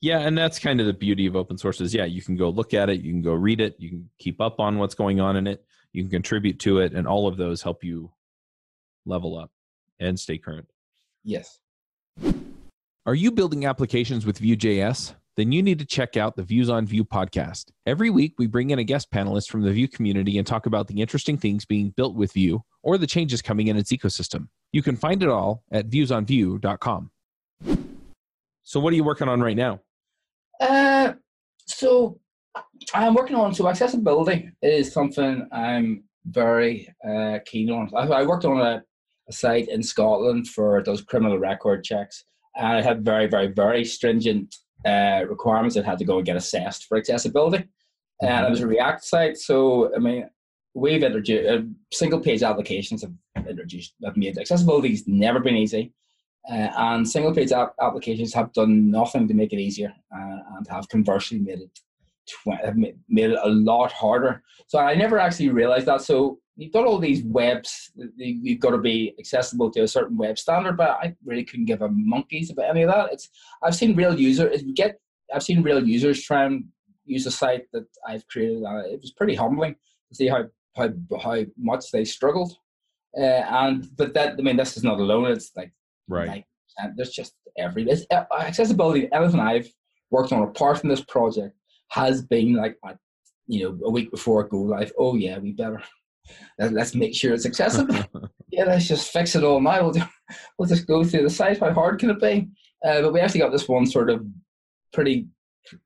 [0.00, 2.50] Yeah, and that's kind of the beauty of open source is yeah, you can go
[2.50, 5.20] look at it, you can go read it, you can keep up on what's going
[5.20, 8.12] on in it, you can contribute to it, and all of those help you
[9.06, 9.50] level up
[9.98, 10.68] and stay current.
[11.24, 11.58] Yes.
[13.06, 15.14] Are you building applications with Vue.js?
[15.36, 17.66] Then you need to check out the Views on Vue podcast.
[17.84, 20.88] Every week, we bring in a guest panelist from the Vue community and talk about
[20.88, 24.48] the interesting things being built with Vue or the changes coming in its ecosystem.
[24.72, 27.10] You can find it all at viewsonvue.com.
[28.66, 29.80] So, what are you working on right now?
[30.60, 31.14] Uh,
[31.66, 32.20] so,
[32.92, 37.90] I'm working on so accessibility is something I'm very uh, keen on.
[37.96, 38.82] I, I worked on a
[39.28, 42.24] a site in Scotland for those criminal record checks.
[42.56, 46.36] And it had very, very, very stringent uh, requirements that had to go and get
[46.36, 47.58] assessed for accessibility.
[47.58, 48.26] Mm-hmm.
[48.26, 49.36] And it was a React site.
[49.36, 50.28] So, I mean,
[50.74, 53.12] we've introduced uh, single page applications have
[53.48, 55.92] introduced, have made accessibility has never been easy.
[56.50, 60.66] Uh, and single page app applications have done nothing to make it easier uh, and
[60.68, 61.80] have conversely made it
[62.26, 64.42] tw- made it a lot harder.
[64.68, 66.02] So I never actually realized that.
[66.02, 70.38] So you've got all these webs you've got to be accessible to a certain web
[70.38, 73.28] standard but i really couldn't give a monkeys about any of that it's
[73.62, 74.98] i've seen real users get
[75.34, 76.64] i've seen real users try and
[77.04, 79.74] use a site that i've created uh, it was pretty humbling
[80.08, 80.44] to see how
[80.76, 80.88] how,
[81.22, 82.56] how much they struggled
[83.18, 85.72] uh, and but that i mean this is not alone it's like
[86.08, 86.44] right
[86.96, 89.68] there's just every this uh, accessibility everything i've
[90.10, 91.54] worked on apart from this project
[91.88, 92.76] has been like
[93.46, 95.82] you know a week before go live oh yeah we better
[96.58, 97.96] let's make sure it's accessible.
[98.50, 99.82] yeah, let's just fix it all now.
[99.82, 100.02] We'll, do,
[100.58, 101.60] we'll just go through the site.
[101.60, 102.48] How hard can it be?
[102.84, 104.24] Uh, but we actually got this one sort of
[104.92, 105.26] pretty,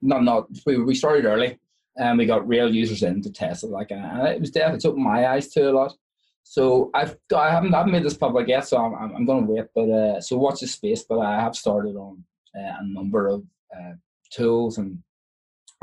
[0.03, 1.59] not, not, we, we started early
[1.97, 3.71] and we got real users in to test it.
[3.71, 5.95] Like, uh, and it was definitely, it's opened my eyes to a lot.
[6.43, 9.47] So I've I haven't, I haven't made this public yet, so I'm, I'm, I'm going
[9.47, 9.67] to wait.
[9.75, 11.05] But uh, so watch the space.
[11.05, 12.25] But I have started on
[12.57, 13.93] uh, a number of uh,
[14.33, 14.99] tools and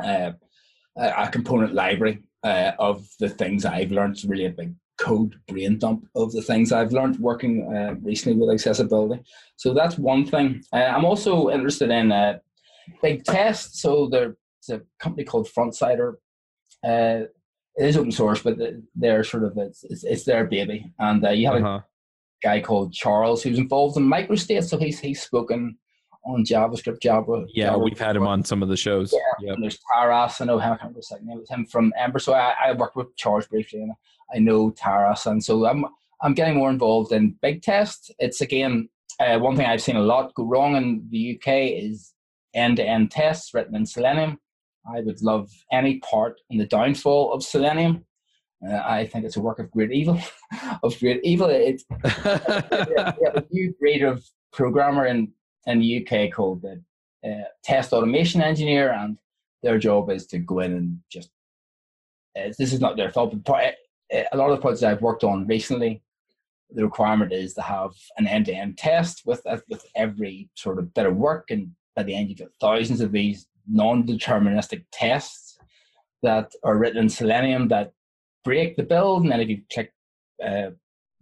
[0.04, 0.32] uh,
[0.96, 4.14] a component library uh, of the things I've learned.
[4.16, 8.40] It's really a big code brain dump of the things I've learned working uh, recently
[8.40, 9.24] with accessibility.
[9.56, 10.64] So that's one thing.
[10.74, 12.40] Uh, I'm also interested in uh,
[13.02, 13.82] big tests.
[13.82, 14.36] So there's
[14.72, 16.16] a company called Frontsider.
[16.84, 17.28] Uh,
[17.78, 18.58] it is open source, but
[18.96, 20.92] they're sort of it's, it's, it's their baby.
[21.00, 21.80] And uh, you have uh-huh.
[21.80, 21.86] a
[22.42, 25.78] guy called Charles who's involved in microstates, So he's he's spoken
[26.26, 27.46] on JavaScript, Java.
[27.54, 29.14] Yeah, Java we've had him on some of the shows.
[29.14, 29.58] Yeah, yep.
[29.62, 30.42] there's Taras.
[30.42, 30.74] I know him.
[30.74, 31.40] I can't remember second name.
[31.40, 32.20] It's him from Ember.
[32.20, 33.94] So I, I worked with Charles briefly, and
[34.34, 35.86] I know Taras, and so I'm
[36.22, 38.12] I'm getting more involved in Big Test.
[38.20, 41.48] It's again Uh, one thing I've seen a lot go wrong in the UK
[41.84, 42.14] is
[42.54, 44.40] end-to-end tests written in Selenium.
[44.90, 48.06] I would love any part in the downfall of Selenium.
[48.66, 50.20] Uh, I think it's a work of great evil.
[50.84, 51.50] of great evil.
[51.50, 51.84] It's
[52.16, 55.32] yeah, a new breed of programmer in
[55.66, 56.82] in the UK called the
[57.28, 59.18] uh, test automation engineer, and
[59.62, 61.30] their job is to go in and just.
[62.38, 63.74] Uh, this is not their fault, but part,
[64.14, 66.04] uh, a lot of the projects I've worked on recently,
[66.70, 71.16] the requirement is to have an end-to-end test with with every sort of bit of
[71.16, 75.58] work, and by the end you get thousands of these non-deterministic tests
[76.24, 77.92] that are written in Selenium that
[78.44, 79.92] break the build, and then if you click
[80.44, 80.72] uh,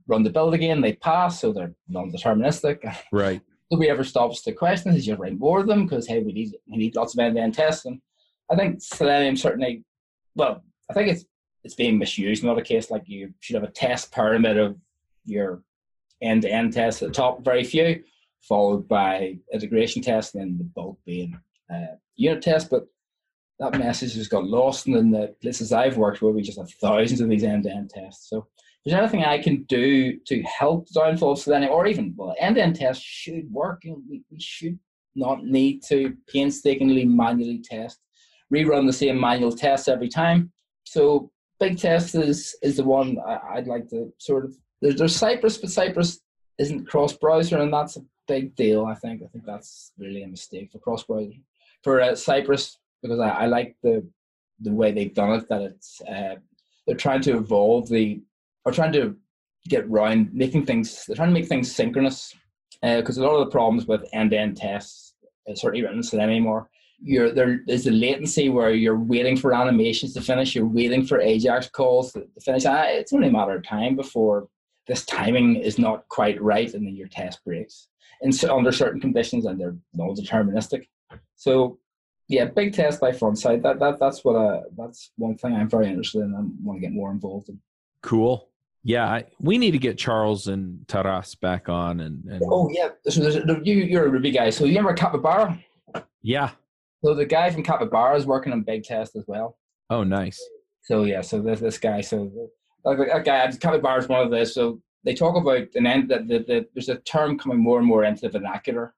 [0.08, 2.96] run the build again, they pass, so they're non-deterministic.
[3.12, 3.42] Right.
[3.72, 6.54] Nobody ever stops to question is you write more of them because hey, we need
[6.68, 7.86] we need lots of end-to-end tests.
[7.86, 8.00] And
[8.52, 9.84] I think Selenium certainly,
[10.36, 11.26] well, I think it's
[11.64, 12.44] it's being misused.
[12.44, 14.78] Not a case like you should have a test pyramid of
[15.26, 15.64] your
[16.22, 18.04] end-to-end tests at the top, very few,
[18.42, 21.40] followed by integration tests, and then the bulk being
[21.74, 22.70] uh, unit tests.
[22.70, 22.88] But
[23.60, 27.22] that message has got lost in the places I've worked where we just have thousands
[27.22, 28.30] of these end-to-end tests.
[28.30, 32.76] So if there's anything I can do to help downfall Selenium, or even well, end-to-end
[32.76, 33.84] tests should work.
[33.84, 34.78] You know, we, we should
[35.16, 38.00] not need to painstakingly manually test,
[38.54, 40.52] rerun the same manual tests every time.
[40.84, 44.56] So big test is is the one I, would like to sort of.
[44.82, 46.20] There's, there's Cypress, but Cypress
[46.60, 48.86] isn't cross-browser, and that's a big deal.
[48.86, 49.24] I think.
[49.24, 51.32] I think that's really a mistake for cross-browser.
[51.86, 54.04] For uh, Cypress, because I, I like the
[54.60, 55.48] the way they've done it.
[55.50, 56.36] That it's uh,
[56.88, 58.24] they're trying to evolve the
[58.66, 59.16] or trying to
[59.70, 61.06] get around making things.
[61.06, 62.34] They're trying to make things synchronous
[62.82, 65.14] because uh, a lot of the problems with end-to-end tests,
[65.48, 66.70] uh, certainly written in Selenium anymore,
[67.00, 71.22] you're there is a latency where you're waiting for animations to finish, you're waiting for
[71.22, 72.66] Ajax calls to, finish.
[72.66, 74.48] Ah, it's only a matter of time before
[74.88, 77.90] this timing is not quite right, and then your test breaks.
[78.24, 80.88] And so under certain conditions, and they're non-deterministic.
[81.36, 81.80] So
[82.28, 83.62] yeah, big test by frontside.
[83.62, 86.34] That that that's what I, that's one thing I'm very interested in.
[86.34, 87.60] I want to get more involved in.
[88.02, 88.50] Cool.
[88.84, 92.02] Yeah, I, we need to get Charles and Taras back on.
[92.02, 94.52] And, and oh yeah, so there's, you you're a Ruby guy.
[94.52, 95.60] So you remember Capybara?
[96.22, 96.52] Yeah.
[97.04, 99.58] So the guy from Capybara is working on big test as well.
[99.90, 100.40] Oh, nice.
[100.84, 102.02] So yeah, so there's this guy.
[102.02, 102.32] So
[102.84, 104.54] like that guy, Capybara is one of this.
[104.54, 107.88] So they talk about an end that the, the, there's a term coming more and
[107.88, 108.94] more into the vernacular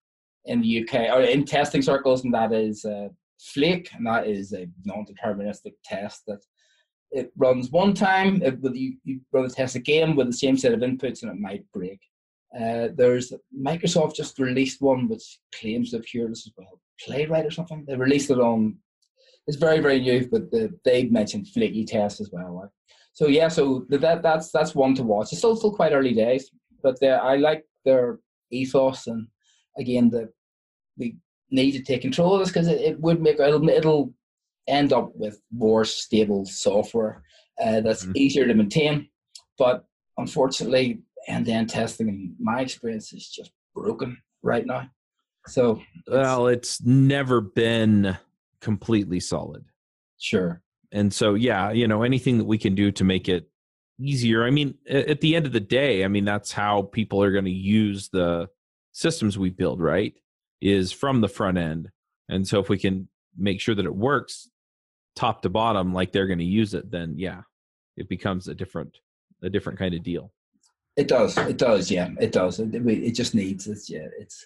[0.48, 4.54] in the UK or in testing circles, and that is uh, flake, and that is
[4.54, 6.40] a non-deterministic test that
[7.12, 8.42] it runs one time.
[8.42, 11.40] It, you, you run the test again with the same set of inputs, and it
[11.40, 12.00] might break.
[12.56, 16.80] Uh, there's Microsoft just released one which claims to have this as well.
[17.06, 17.86] Playwright or something.
[17.88, 18.78] They released it on.
[19.46, 22.72] It's very very new, but the, they mentioned flaky test as well.
[23.14, 25.32] So yeah, so that that's that's one to watch.
[25.32, 26.50] It's still still quite early days,
[26.82, 28.20] but I like their
[28.52, 29.28] ethos and
[29.78, 30.30] again the
[30.98, 31.18] we
[31.52, 34.14] need to take control of this because it, it would make it'll, it'll
[34.68, 37.24] end up with more stable software
[37.62, 38.18] uh, that's mm-hmm.
[38.18, 39.10] easier to maintain.
[39.58, 39.86] But
[40.18, 44.90] unfortunately, end-to-end testing, in my experience, is just broken right now.
[45.48, 48.18] So, well, it's never been
[48.62, 49.64] completely solid.
[50.20, 50.62] Sure.
[50.92, 53.50] And so, yeah, you know, anything that we can do to make it
[54.00, 54.44] easier.
[54.44, 57.46] I mean, at the end of the day, I mean, that's how people are going
[57.46, 58.50] to use the
[58.98, 60.14] systems we build, right?
[60.62, 61.90] is from the front end.
[62.30, 63.08] And so if we can
[63.38, 64.50] make sure that it works
[65.16, 67.42] top to bottom like they're going to use it, then yeah,
[67.96, 68.98] it becomes a different
[69.44, 70.32] a different kind of deal.
[70.96, 71.38] It does.
[71.38, 71.92] It does.
[71.92, 72.60] Yeah, it does.
[72.60, 73.68] It, it just needs.
[73.68, 74.08] It's yeah.
[74.20, 74.46] It's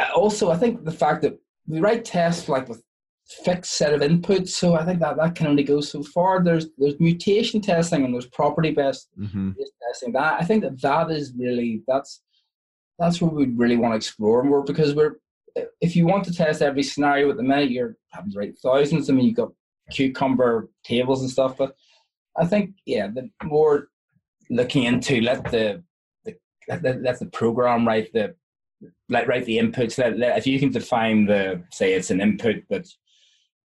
[0.00, 2.82] uh, also I think the fact that we write tests like with
[3.44, 6.42] fixed set of inputs, so I think that that can only go so far.
[6.42, 9.50] There's there's mutation testing and there's property based mm-hmm.
[9.86, 10.12] testing.
[10.12, 12.22] That I think that that is really that's
[12.98, 15.16] that's what we really want to explore more because we're
[15.80, 19.08] if you want to test every scenario at the minute, you're having to write thousands.
[19.08, 19.52] I mean, you've got
[19.90, 21.76] cucumber tables and stuff, but
[22.36, 23.88] I think yeah, the more
[24.50, 25.82] looking into let the,
[26.24, 26.36] the
[26.68, 28.34] let, let the program write the
[29.08, 29.98] let write the inputs.
[29.98, 32.86] Let, let, if you can define the say it's an input but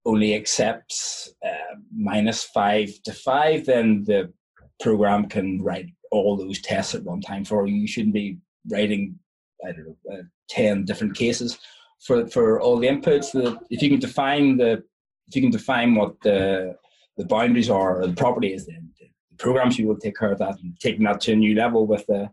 [0.05, 4.31] only accepts uh, minus five to five, then the
[4.79, 7.75] program can write all those tests at one time for you.
[7.75, 8.37] You shouldn't be
[8.69, 9.19] writing
[9.65, 11.57] I don't know uh, ten different cases
[11.99, 13.25] for for all the inputs.
[13.25, 14.83] So if you can define the
[15.27, 16.75] if you can define what the
[17.17, 20.39] the boundaries are or the property is, then the programs should will take care of
[20.39, 22.29] that and taking that to a new level with the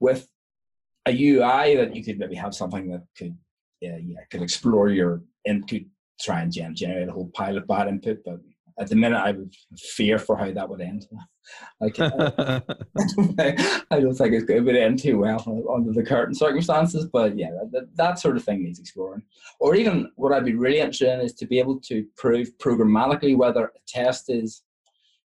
[0.00, 0.28] with
[1.06, 3.36] a UI that you could maybe have something that could
[3.80, 5.82] yeah, yeah could explore your input,
[6.20, 8.18] try and generate a whole pile of bad input.
[8.24, 8.40] But
[8.78, 11.06] at the minute, I would fear for how that would end.
[11.80, 11.86] I,
[13.90, 17.06] I don't think it's it would end too well under the current circumstances.
[17.06, 19.22] But yeah, that, that sort of thing needs exploring.
[19.60, 23.36] Or even what I'd be really interested in is to be able to prove programmatically
[23.36, 24.62] whether a test is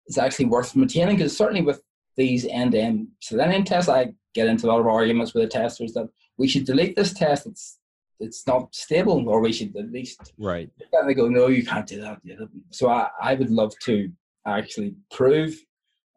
[0.06, 1.16] is actually worth maintaining.
[1.16, 1.82] Because certainly with
[2.16, 6.08] these end-to-end Selenium tests, I get into a lot of arguments with the testers that
[6.36, 7.46] we should delete this test.
[7.46, 7.78] It's
[8.20, 10.70] it's not stable, or we should at least right.
[10.92, 12.20] And they go, no, you can't do that.
[12.70, 14.10] So I, I would love to
[14.46, 15.56] actually prove,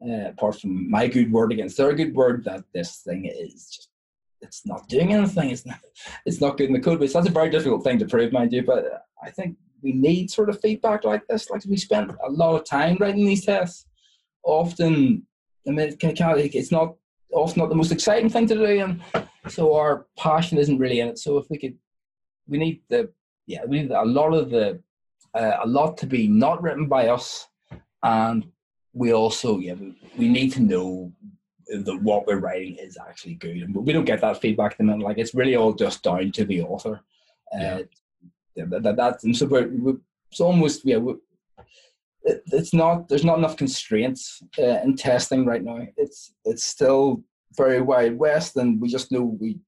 [0.08, 3.92] uh, apart from my good word against their good word, that this thing is just
[4.42, 5.50] it's not doing anything.
[5.50, 5.80] It's not
[6.26, 7.14] it's not good in the code base.
[7.14, 8.64] That's a very difficult thing to prove, mind you.
[8.64, 11.50] But I think we need sort of feedback like this.
[11.50, 13.86] Like we spent a lot of time writing these tests.
[14.44, 15.28] Often,
[15.68, 16.96] I mean, it's not
[17.34, 19.02] often not the most exciting thing to do, and
[19.48, 21.20] so our passion isn't really in it.
[21.20, 21.78] So if we could,
[22.48, 23.12] we need the
[23.46, 24.82] yeah, we need a lot of the
[25.34, 27.48] uh, a lot to be not written by us,
[28.04, 28.48] and
[28.94, 29.76] we also yeah
[30.18, 31.12] we, need to know
[31.68, 34.98] that what we're writing is actually good, and we don't get that feedback at the.
[34.98, 37.02] Like it's really all just down to the author.
[37.54, 37.84] Uh,
[38.56, 38.66] yeah.
[38.68, 39.98] that, that, that's and so we're, we're
[40.30, 40.98] it's almost yeah.
[40.98, 41.16] We're,
[42.24, 45.80] it, it's not there's not enough constraints uh, in testing right now.
[45.98, 47.24] It's it's still
[47.56, 49.60] very wide west, and we just know we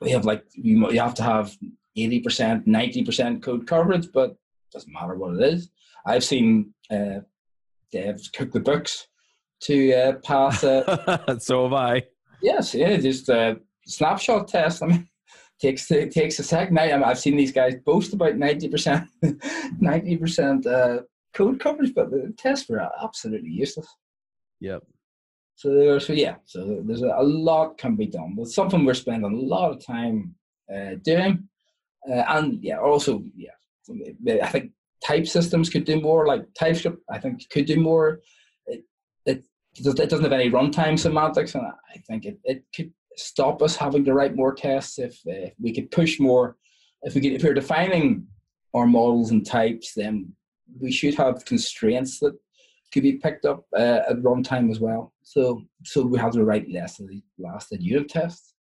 [0.00, 1.56] we have like you you have to have
[1.96, 5.70] eighty percent, ninety percent code coverage, but it doesn't matter what it is.
[6.04, 7.20] I've seen uh,
[7.94, 9.08] devs cook the books
[9.62, 10.64] to uh, pass.
[10.64, 12.02] Uh, so have I.
[12.42, 14.82] Yes, yeah, just a snapshot test.
[14.82, 15.08] I mean,
[15.60, 16.78] takes it takes a second.
[16.78, 19.08] I, I've seen these guys boast about ninety percent,
[19.80, 21.00] ninety percent uh,
[21.34, 23.88] code coverage, but the tests were absolutely useless.
[24.60, 24.82] Yep.
[25.56, 28.34] So, so yeah, so there's a, a lot can be done.
[28.36, 30.34] But something we're spending a lot of time
[30.72, 31.48] uh, doing,
[32.08, 33.52] uh, and yeah, also yeah,
[34.42, 34.72] I think
[35.06, 36.26] type systems could do more.
[36.26, 38.20] Like TypeScript, I think could do more.
[38.66, 38.84] It
[39.24, 39.44] it,
[39.78, 44.04] it doesn't have any runtime semantics, and I think it, it could stop us having
[44.04, 46.56] to write more tests if, if we could push more.
[47.02, 48.26] If we could, if we're defining
[48.74, 50.32] our models and types, then
[50.80, 52.34] we should have constraints that
[52.92, 55.12] could be picked up uh, at runtime as well.
[55.22, 58.54] So so we have to write less of the lasted unit tests.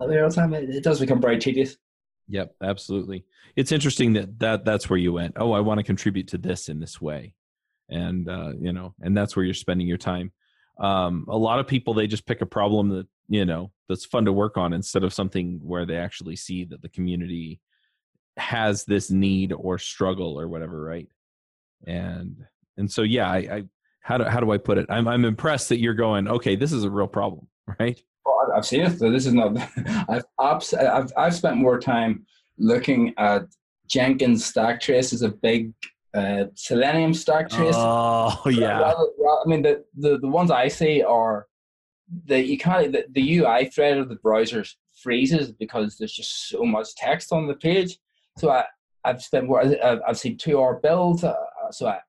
[0.00, 1.76] At the time, it, it does become very tedious.
[2.28, 3.24] Yep, absolutely.
[3.54, 5.34] It's interesting that, that that's where you went.
[5.36, 7.34] Oh, I want to contribute to this in this way,
[7.88, 10.32] and uh, you know, and that's where you're spending your time.
[10.78, 14.24] Um, a lot of people they just pick a problem that you know that's fun
[14.24, 17.60] to work on instead of something where they actually see that the community
[18.36, 21.08] has this need or struggle or whatever, right?
[21.86, 22.44] And
[22.76, 23.64] and so yeah, I, I
[24.00, 24.86] how do how do I put it?
[24.88, 26.28] I'm I'm impressed that you're going.
[26.28, 27.46] Okay, this is a real problem,
[27.80, 28.00] right?
[28.54, 28.98] I've seen it.
[28.98, 29.56] So this is not.
[30.08, 32.26] I've I've I've spent more time
[32.58, 33.46] looking at
[33.88, 35.72] Jenkins stack trace as a big
[36.14, 37.74] uh, Selenium stack trace.
[37.76, 38.78] Oh yeah.
[38.80, 41.46] Rather, rather, I mean the, the the ones I see are
[42.26, 44.64] the you can't the, the UI thread of the browser
[45.02, 47.98] freezes because there's just so much text on the page.
[48.38, 48.64] So I
[49.04, 49.60] I've spent more.
[49.62, 51.22] I've, I've seen two hour builds.
[51.22, 51.34] Uh,
[51.70, 52.00] so I,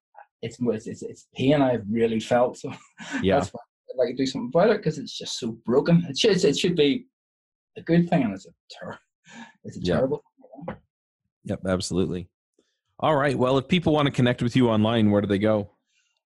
[0.42, 2.58] it's, it's it's pain I've really felt.
[2.58, 2.74] So
[3.22, 3.62] yeah, that's why
[3.98, 6.06] like to do something about it because it's just so broken.
[6.10, 7.08] It should it should be
[7.78, 9.00] a good thing, and it's a ter-
[9.64, 9.98] it's a yep.
[9.98, 10.24] terrible.
[10.68, 10.78] Thing.
[11.46, 12.30] Yep, absolutely.
[13.00, 13.38] All right.
[13.38, 15.72] Well, if people want to connect with you online, where do they go?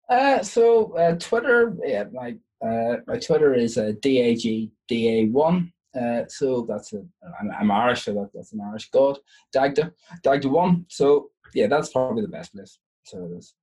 [0.10, 5.72] Uh, so uh, Twitter, yeah, my uh, my Twitter is uh, dagda1.
[6.00, 7.04] Uh, so that's a
[7.40, 9.18] I'm, I'm Irish, so that, that's an Irish god.
[9.54, 9.92] Dagda,
[10.24, 10.86] Dagda one.
[10.90, 12.80] So yeah, that's probably the best place.
[13.04, 13.54] So it is.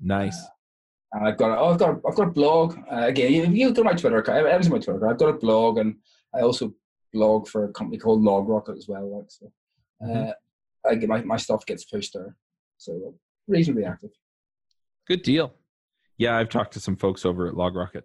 [0.00, 0.40] Nice.
[1.14, 2.78] Uh, I've got a, oh, I've got a, I've got a blog.
[2.90, 4.38] Uh, again, you, you go to my Twitter account.
[4.38, 5.08] Everything's my Twitter.
[5.08, 5.96] I've got a blog, and
[6.34, 6.74] I also
[7.12, 9.18] blog for a company called LogRocket as well.
[9.18, 9.52] Like so,
[10.02, 10.30] mm-hmm.
[10.88, 12.36] I get my, my stuff gets pushed there.
[12.76, 13.14] So
[13.46, 14.10] reasonably active.
[15.06, 15.54] Good deal.
[16.18, 18.02] Yeah, I've talked to some folks over at LogRocket.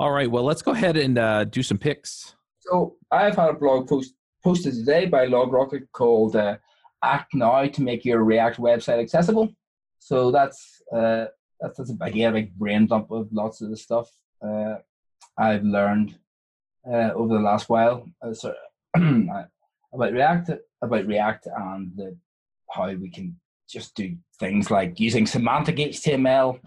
[0.00, 2.34] All right, well, let's go ahead and uh, do some picks.
[2.60, 6.56] So I've had a blog post posted today by LogRocket called uh,
[7.02, 9.54] "Act Now to Make Your React Website Accessible."
[9.98, 11.26] So that's uh,
[11.64, 14.10] that's, that's a big, yeah, brain dump of lots of the stuff
[14.46, 14.76] uh,
[15.38, 16.16] I've learned
[16.86, 18.54] uh, over the last while uh, so,
[18.94, 20.50] about React,
[20.82, 22.16] about React, and the,
[22.70, 26.60] how we can just do things like using semantic HTML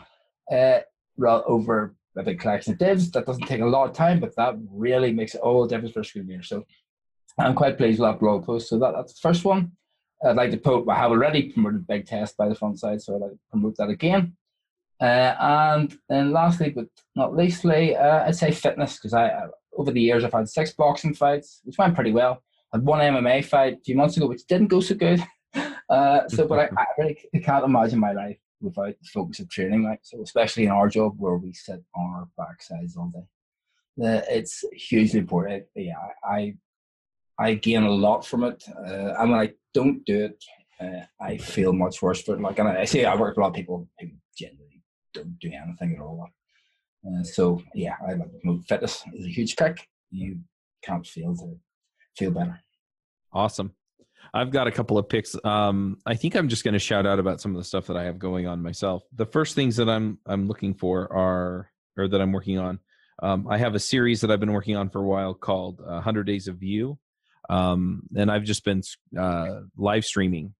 [0.51, 0.79] uh,
[1.23, 3.11] over a big collection of divs.
[3.11, 5.99] That doesn't take a lot of time, but that really makes all the difference for
[5.99, 6.43] a screen reader.
[6.43, 6.65] So
[7.37, 8.69] I'm quite pleased with that blog post.
[8.69, 9.73] So that, that's the first one.
[10.25, 13.15] I'd like to promote, I have already promoted Big Test by the front side, so
[13.15, 14.35] I'd like to promote that again.
[14.99, 19.91] Uh, and then lastly, but not leastly, uh, I'd say fitness, because I, uh, over
[19.91, 22.41] the years, I've had six boxing fights, which went pretty well.
[22.73, 25.23] I had one MMA fight a few months ago, which didn't go so good.
[25.89, 29.83] Uh, so, but I, I really can't imagine my life without the focus of training.
[29.83, 34.21] Like so, especially in our job where we sit on our backsides all day, uh,
[34.29, 35.63] it's hugely important.
[35.75, 36.55] Yeah, I
[37.39, 40.43] I gain a lot from it, uh, and when I don't do it,
[40.79, 42.41] uh, I feel much worse for it.
[42.41, 44.76] Like, and I, I see I work with a lot of people who generally
[45.13, 46.27] don't do anything at all.
[47.05, 48.29] Uh, so yeah, I like
[48.67, 49.87] fitness is a huge kick.
[50.11, 50.39] You
[50.83, 51.57] can't fail to
[52.17, 52.59] feel better.
[53.33, 53.73] Awesome.
[54.33, 55.35] I've got a couple of picks.
[55.43, 57.97] Um, I think I'm just going to shout out about some of the stuff that
[57.97, 59.03] I have going on myself.
[59.13, 62.79] The first things that I'm I'm looking for are, or that I'm working on.
[63.21, 65.93] Um, I have a series that I've been working on for a while called uh,
[65.93, 66.97] 100 Days of Vue,
[67.49, 68.83] um, and I've just been
[69.17, 70.53] uh, live streaming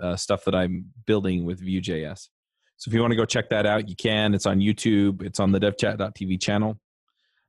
[0.00, 2.28] uh, stuff that I'm building with Vue.js.
[2.76, 4.34] So if you want to go check that out, you can.
[4.34, 5.22] It's on YouTube.
[5.22, 6.78] It's on the DevChat.tv channel.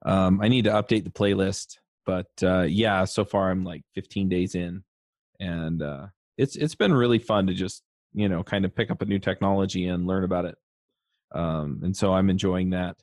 [0.06, 4.30] Um, I need to update the playlist, but uh, yeah, so far I'm like 15
[4.30, 4.84] days in,
[5.40, 6.08] and uh,
[6.38, 9.20] it's it's been really fun to just you know kind of pick up a new
[9.20, 10.56] technology and learn about it.
[11.34, 12.98] Um, and so I'm enjoying that.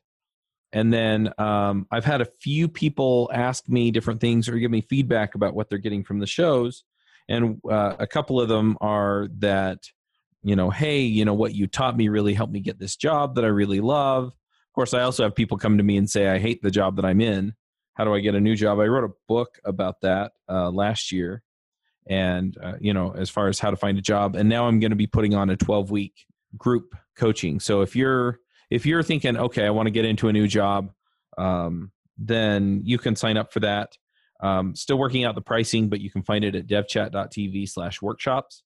[0.73, 4.83] And then um, I've had a few people ask me different things or give me
[4.83, 6.85] feedback about what they're getting from the shows.
[7.29, 9.79] And uh, a couple of them are that,
[10.43, 13.35] you know, hey, you know, what you taught me really helped me get this job
[13.35, 14.27] that I really love.
[14.27, 16.97] Of course, I also have people come to me and say, I hate the job
[16.97, 17.55] that I'm in.
[17.95, 18.79] How do I get a new job?
[18.79, 21.43] I wrote a book about that uh, last year.
[22.09, 24.37] And, uh, you know, as far as how to find a job.
[24.37, 26.25] And now I'm going to be putting on a 12 week
[26.57, 27.61] group coaching.
[27.61, 28.39] So if you're,
[28.71, 30.93] if you're thinking, okay, I want to get into a new job,
[31.37, 33.97] um, then you can sign up for that.
[34.43, 38.63] Um, still working out the pricing, but you can find it at devchat.tv slash workshops.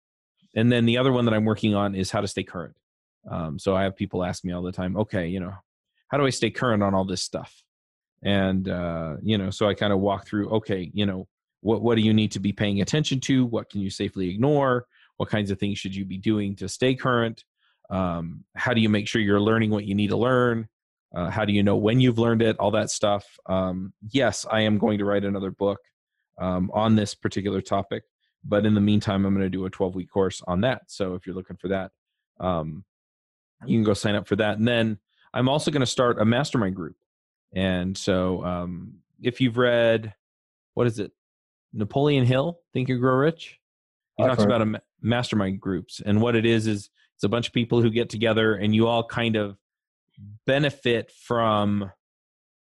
[0.57, 2.77] And then the other one that I'm working on is how to stay current.
[3.31, 5.53] Um, so I have people ask me all the time, okay, you know,
[6.09, 7.63] how do I stay current on all this stuff?
[8.23, 11.27] And, uh, you know, so I kind of walk through, okay, you know,
[11.61, 13.47] what, what do you need to be paying attention to?
[13.47, 14.87] What can you safely ignore?
[15.17, 17.45] What kinds of things should you be doing to stay current?
[17.91, 20.69] um, how do you make sure you're learning what you need to learn
[21.15, 24.61] uh, how do you know when you've learned it all that stuff um, yes i
[24.61, 25.79] am going to write another book
[26.41, 28.03] um, on this particular topic
[28.45, 31.15] but in the meantime i'm going to do a 12 week course on that so
[31.15, 31.91] if you're looking for that
[32.41, 32.85] um,
[33.65, 34.99] you can go sign up for that and then
[35.33, 36.97] i'm also going to start a mastermind group
[37.55, 40.15] and so um, if you've read
[40.75, 41.13] what is it
[41.73, 43.59] napoleon hill Think and Grow Rich
[44.17, 44.53] he I've talks heard.
[44.53, 47.91] about a mastermind groups and what it is is it's a bunch of people who
[47.91, 49.57] get together and you all kind of
[50.47, 51.91] benefit from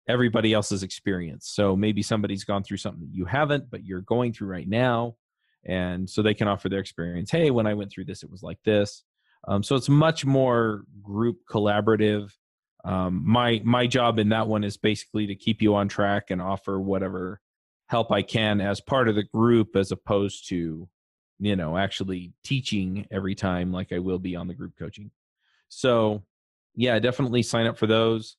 [0.09, 1.49] everybody else's experience.
[1.49, 5.17] So maybe somebody's gone through something that you haven't, but you're going through right now.
[5.65, 7.31] And so they can offer their experience.
[7.31, 9.05] Hey, when I went through this, it was like this.
[9.47, 12.31] Um, so it's much more group collaborative.
[12.85, 16.41] Um, my my job in that one is basically to keep you on track and
[16.41, 17.41] offer whatever
[17.89, 20.89] help I can as part of the group, as opposed to
[21.41, 25.11] you know actually teaching every time like i will be on the group coaching
[25.69, 26.23] so
[26.77, 28.37] yeah definitely sign up for those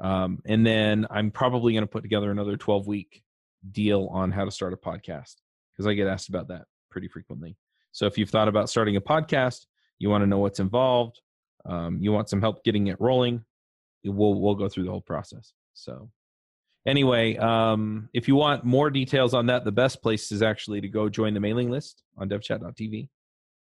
[0.00, 3.22] um, and then i'm probably going to put together another 12 week
[3.70, 5.34] deal on how to start a podcast
[5.74, 7.56] because i get asked about that pretty frequently
[7.92, 9.66] so if you've thought about starting a podcast
[9.98, 11.20] you want to know what's involved
[11.66, 13.44] um, you want some help getting it rolling
[14.04, 16.08] we'll we'll go through the whole process so
[16.86, 20.88] anyway, um, if you want more details on that, the best place is actually to
[20.88, 23.08] go join the mailing list on devchat.tv.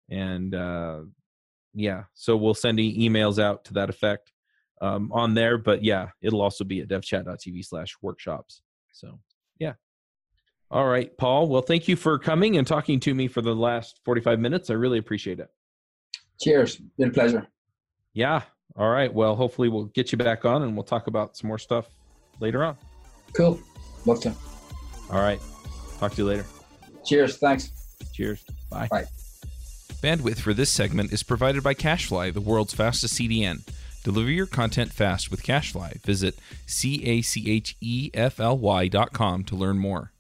[0.10, 1.02] And uh,
[1.74, 4.32] yeah, so we'll send emails out to that effect
[4.82, 5.58] um, on there.
[5.58, 8.62] But yeah, it'll also be at devchat.tv slash workshops.
[8.92, 9.20] So
[9.60, 9.74] yeah.
[10.72, 11.48] All right, Paul.
[11.50, 14.70] Well, thank you for coming and talking to me for the last 45 minutes.
[14.70, 15.50] I really appreciate it.
[16.40, 16.76] Cheers.
[16.98, 17.48] Been a pleasure.
[18.14, 18.44] Yeah.
[18.78, 19.12] All right.
[19.12, 21.88] Well, hopefully we'll get you back on and we'll talk about some more stuff
[22.40, 22.78] later on.
[23.34, 23.60] Cool.
[24.06, 24.34] Love to.
[25.12, 25.40] All right.
[26.00, 26.46] Talk to you later.
[27.04, 27.38] Cheers.
[27.38, 27.72] Thanks.
[28.14, 28.44] Cheers.
[28.70, 28.88] Bye.
[28.90, 29.06] Bye.
[30.02, 33.68] Bandwidth for this segment is provided by CacheFly, the world's fastest CDN.
[34.04, 36.02] Deliver your content fast with CacheFly.
[36.04, 40.14] Visit C A C H E F L Y dot com to learn more.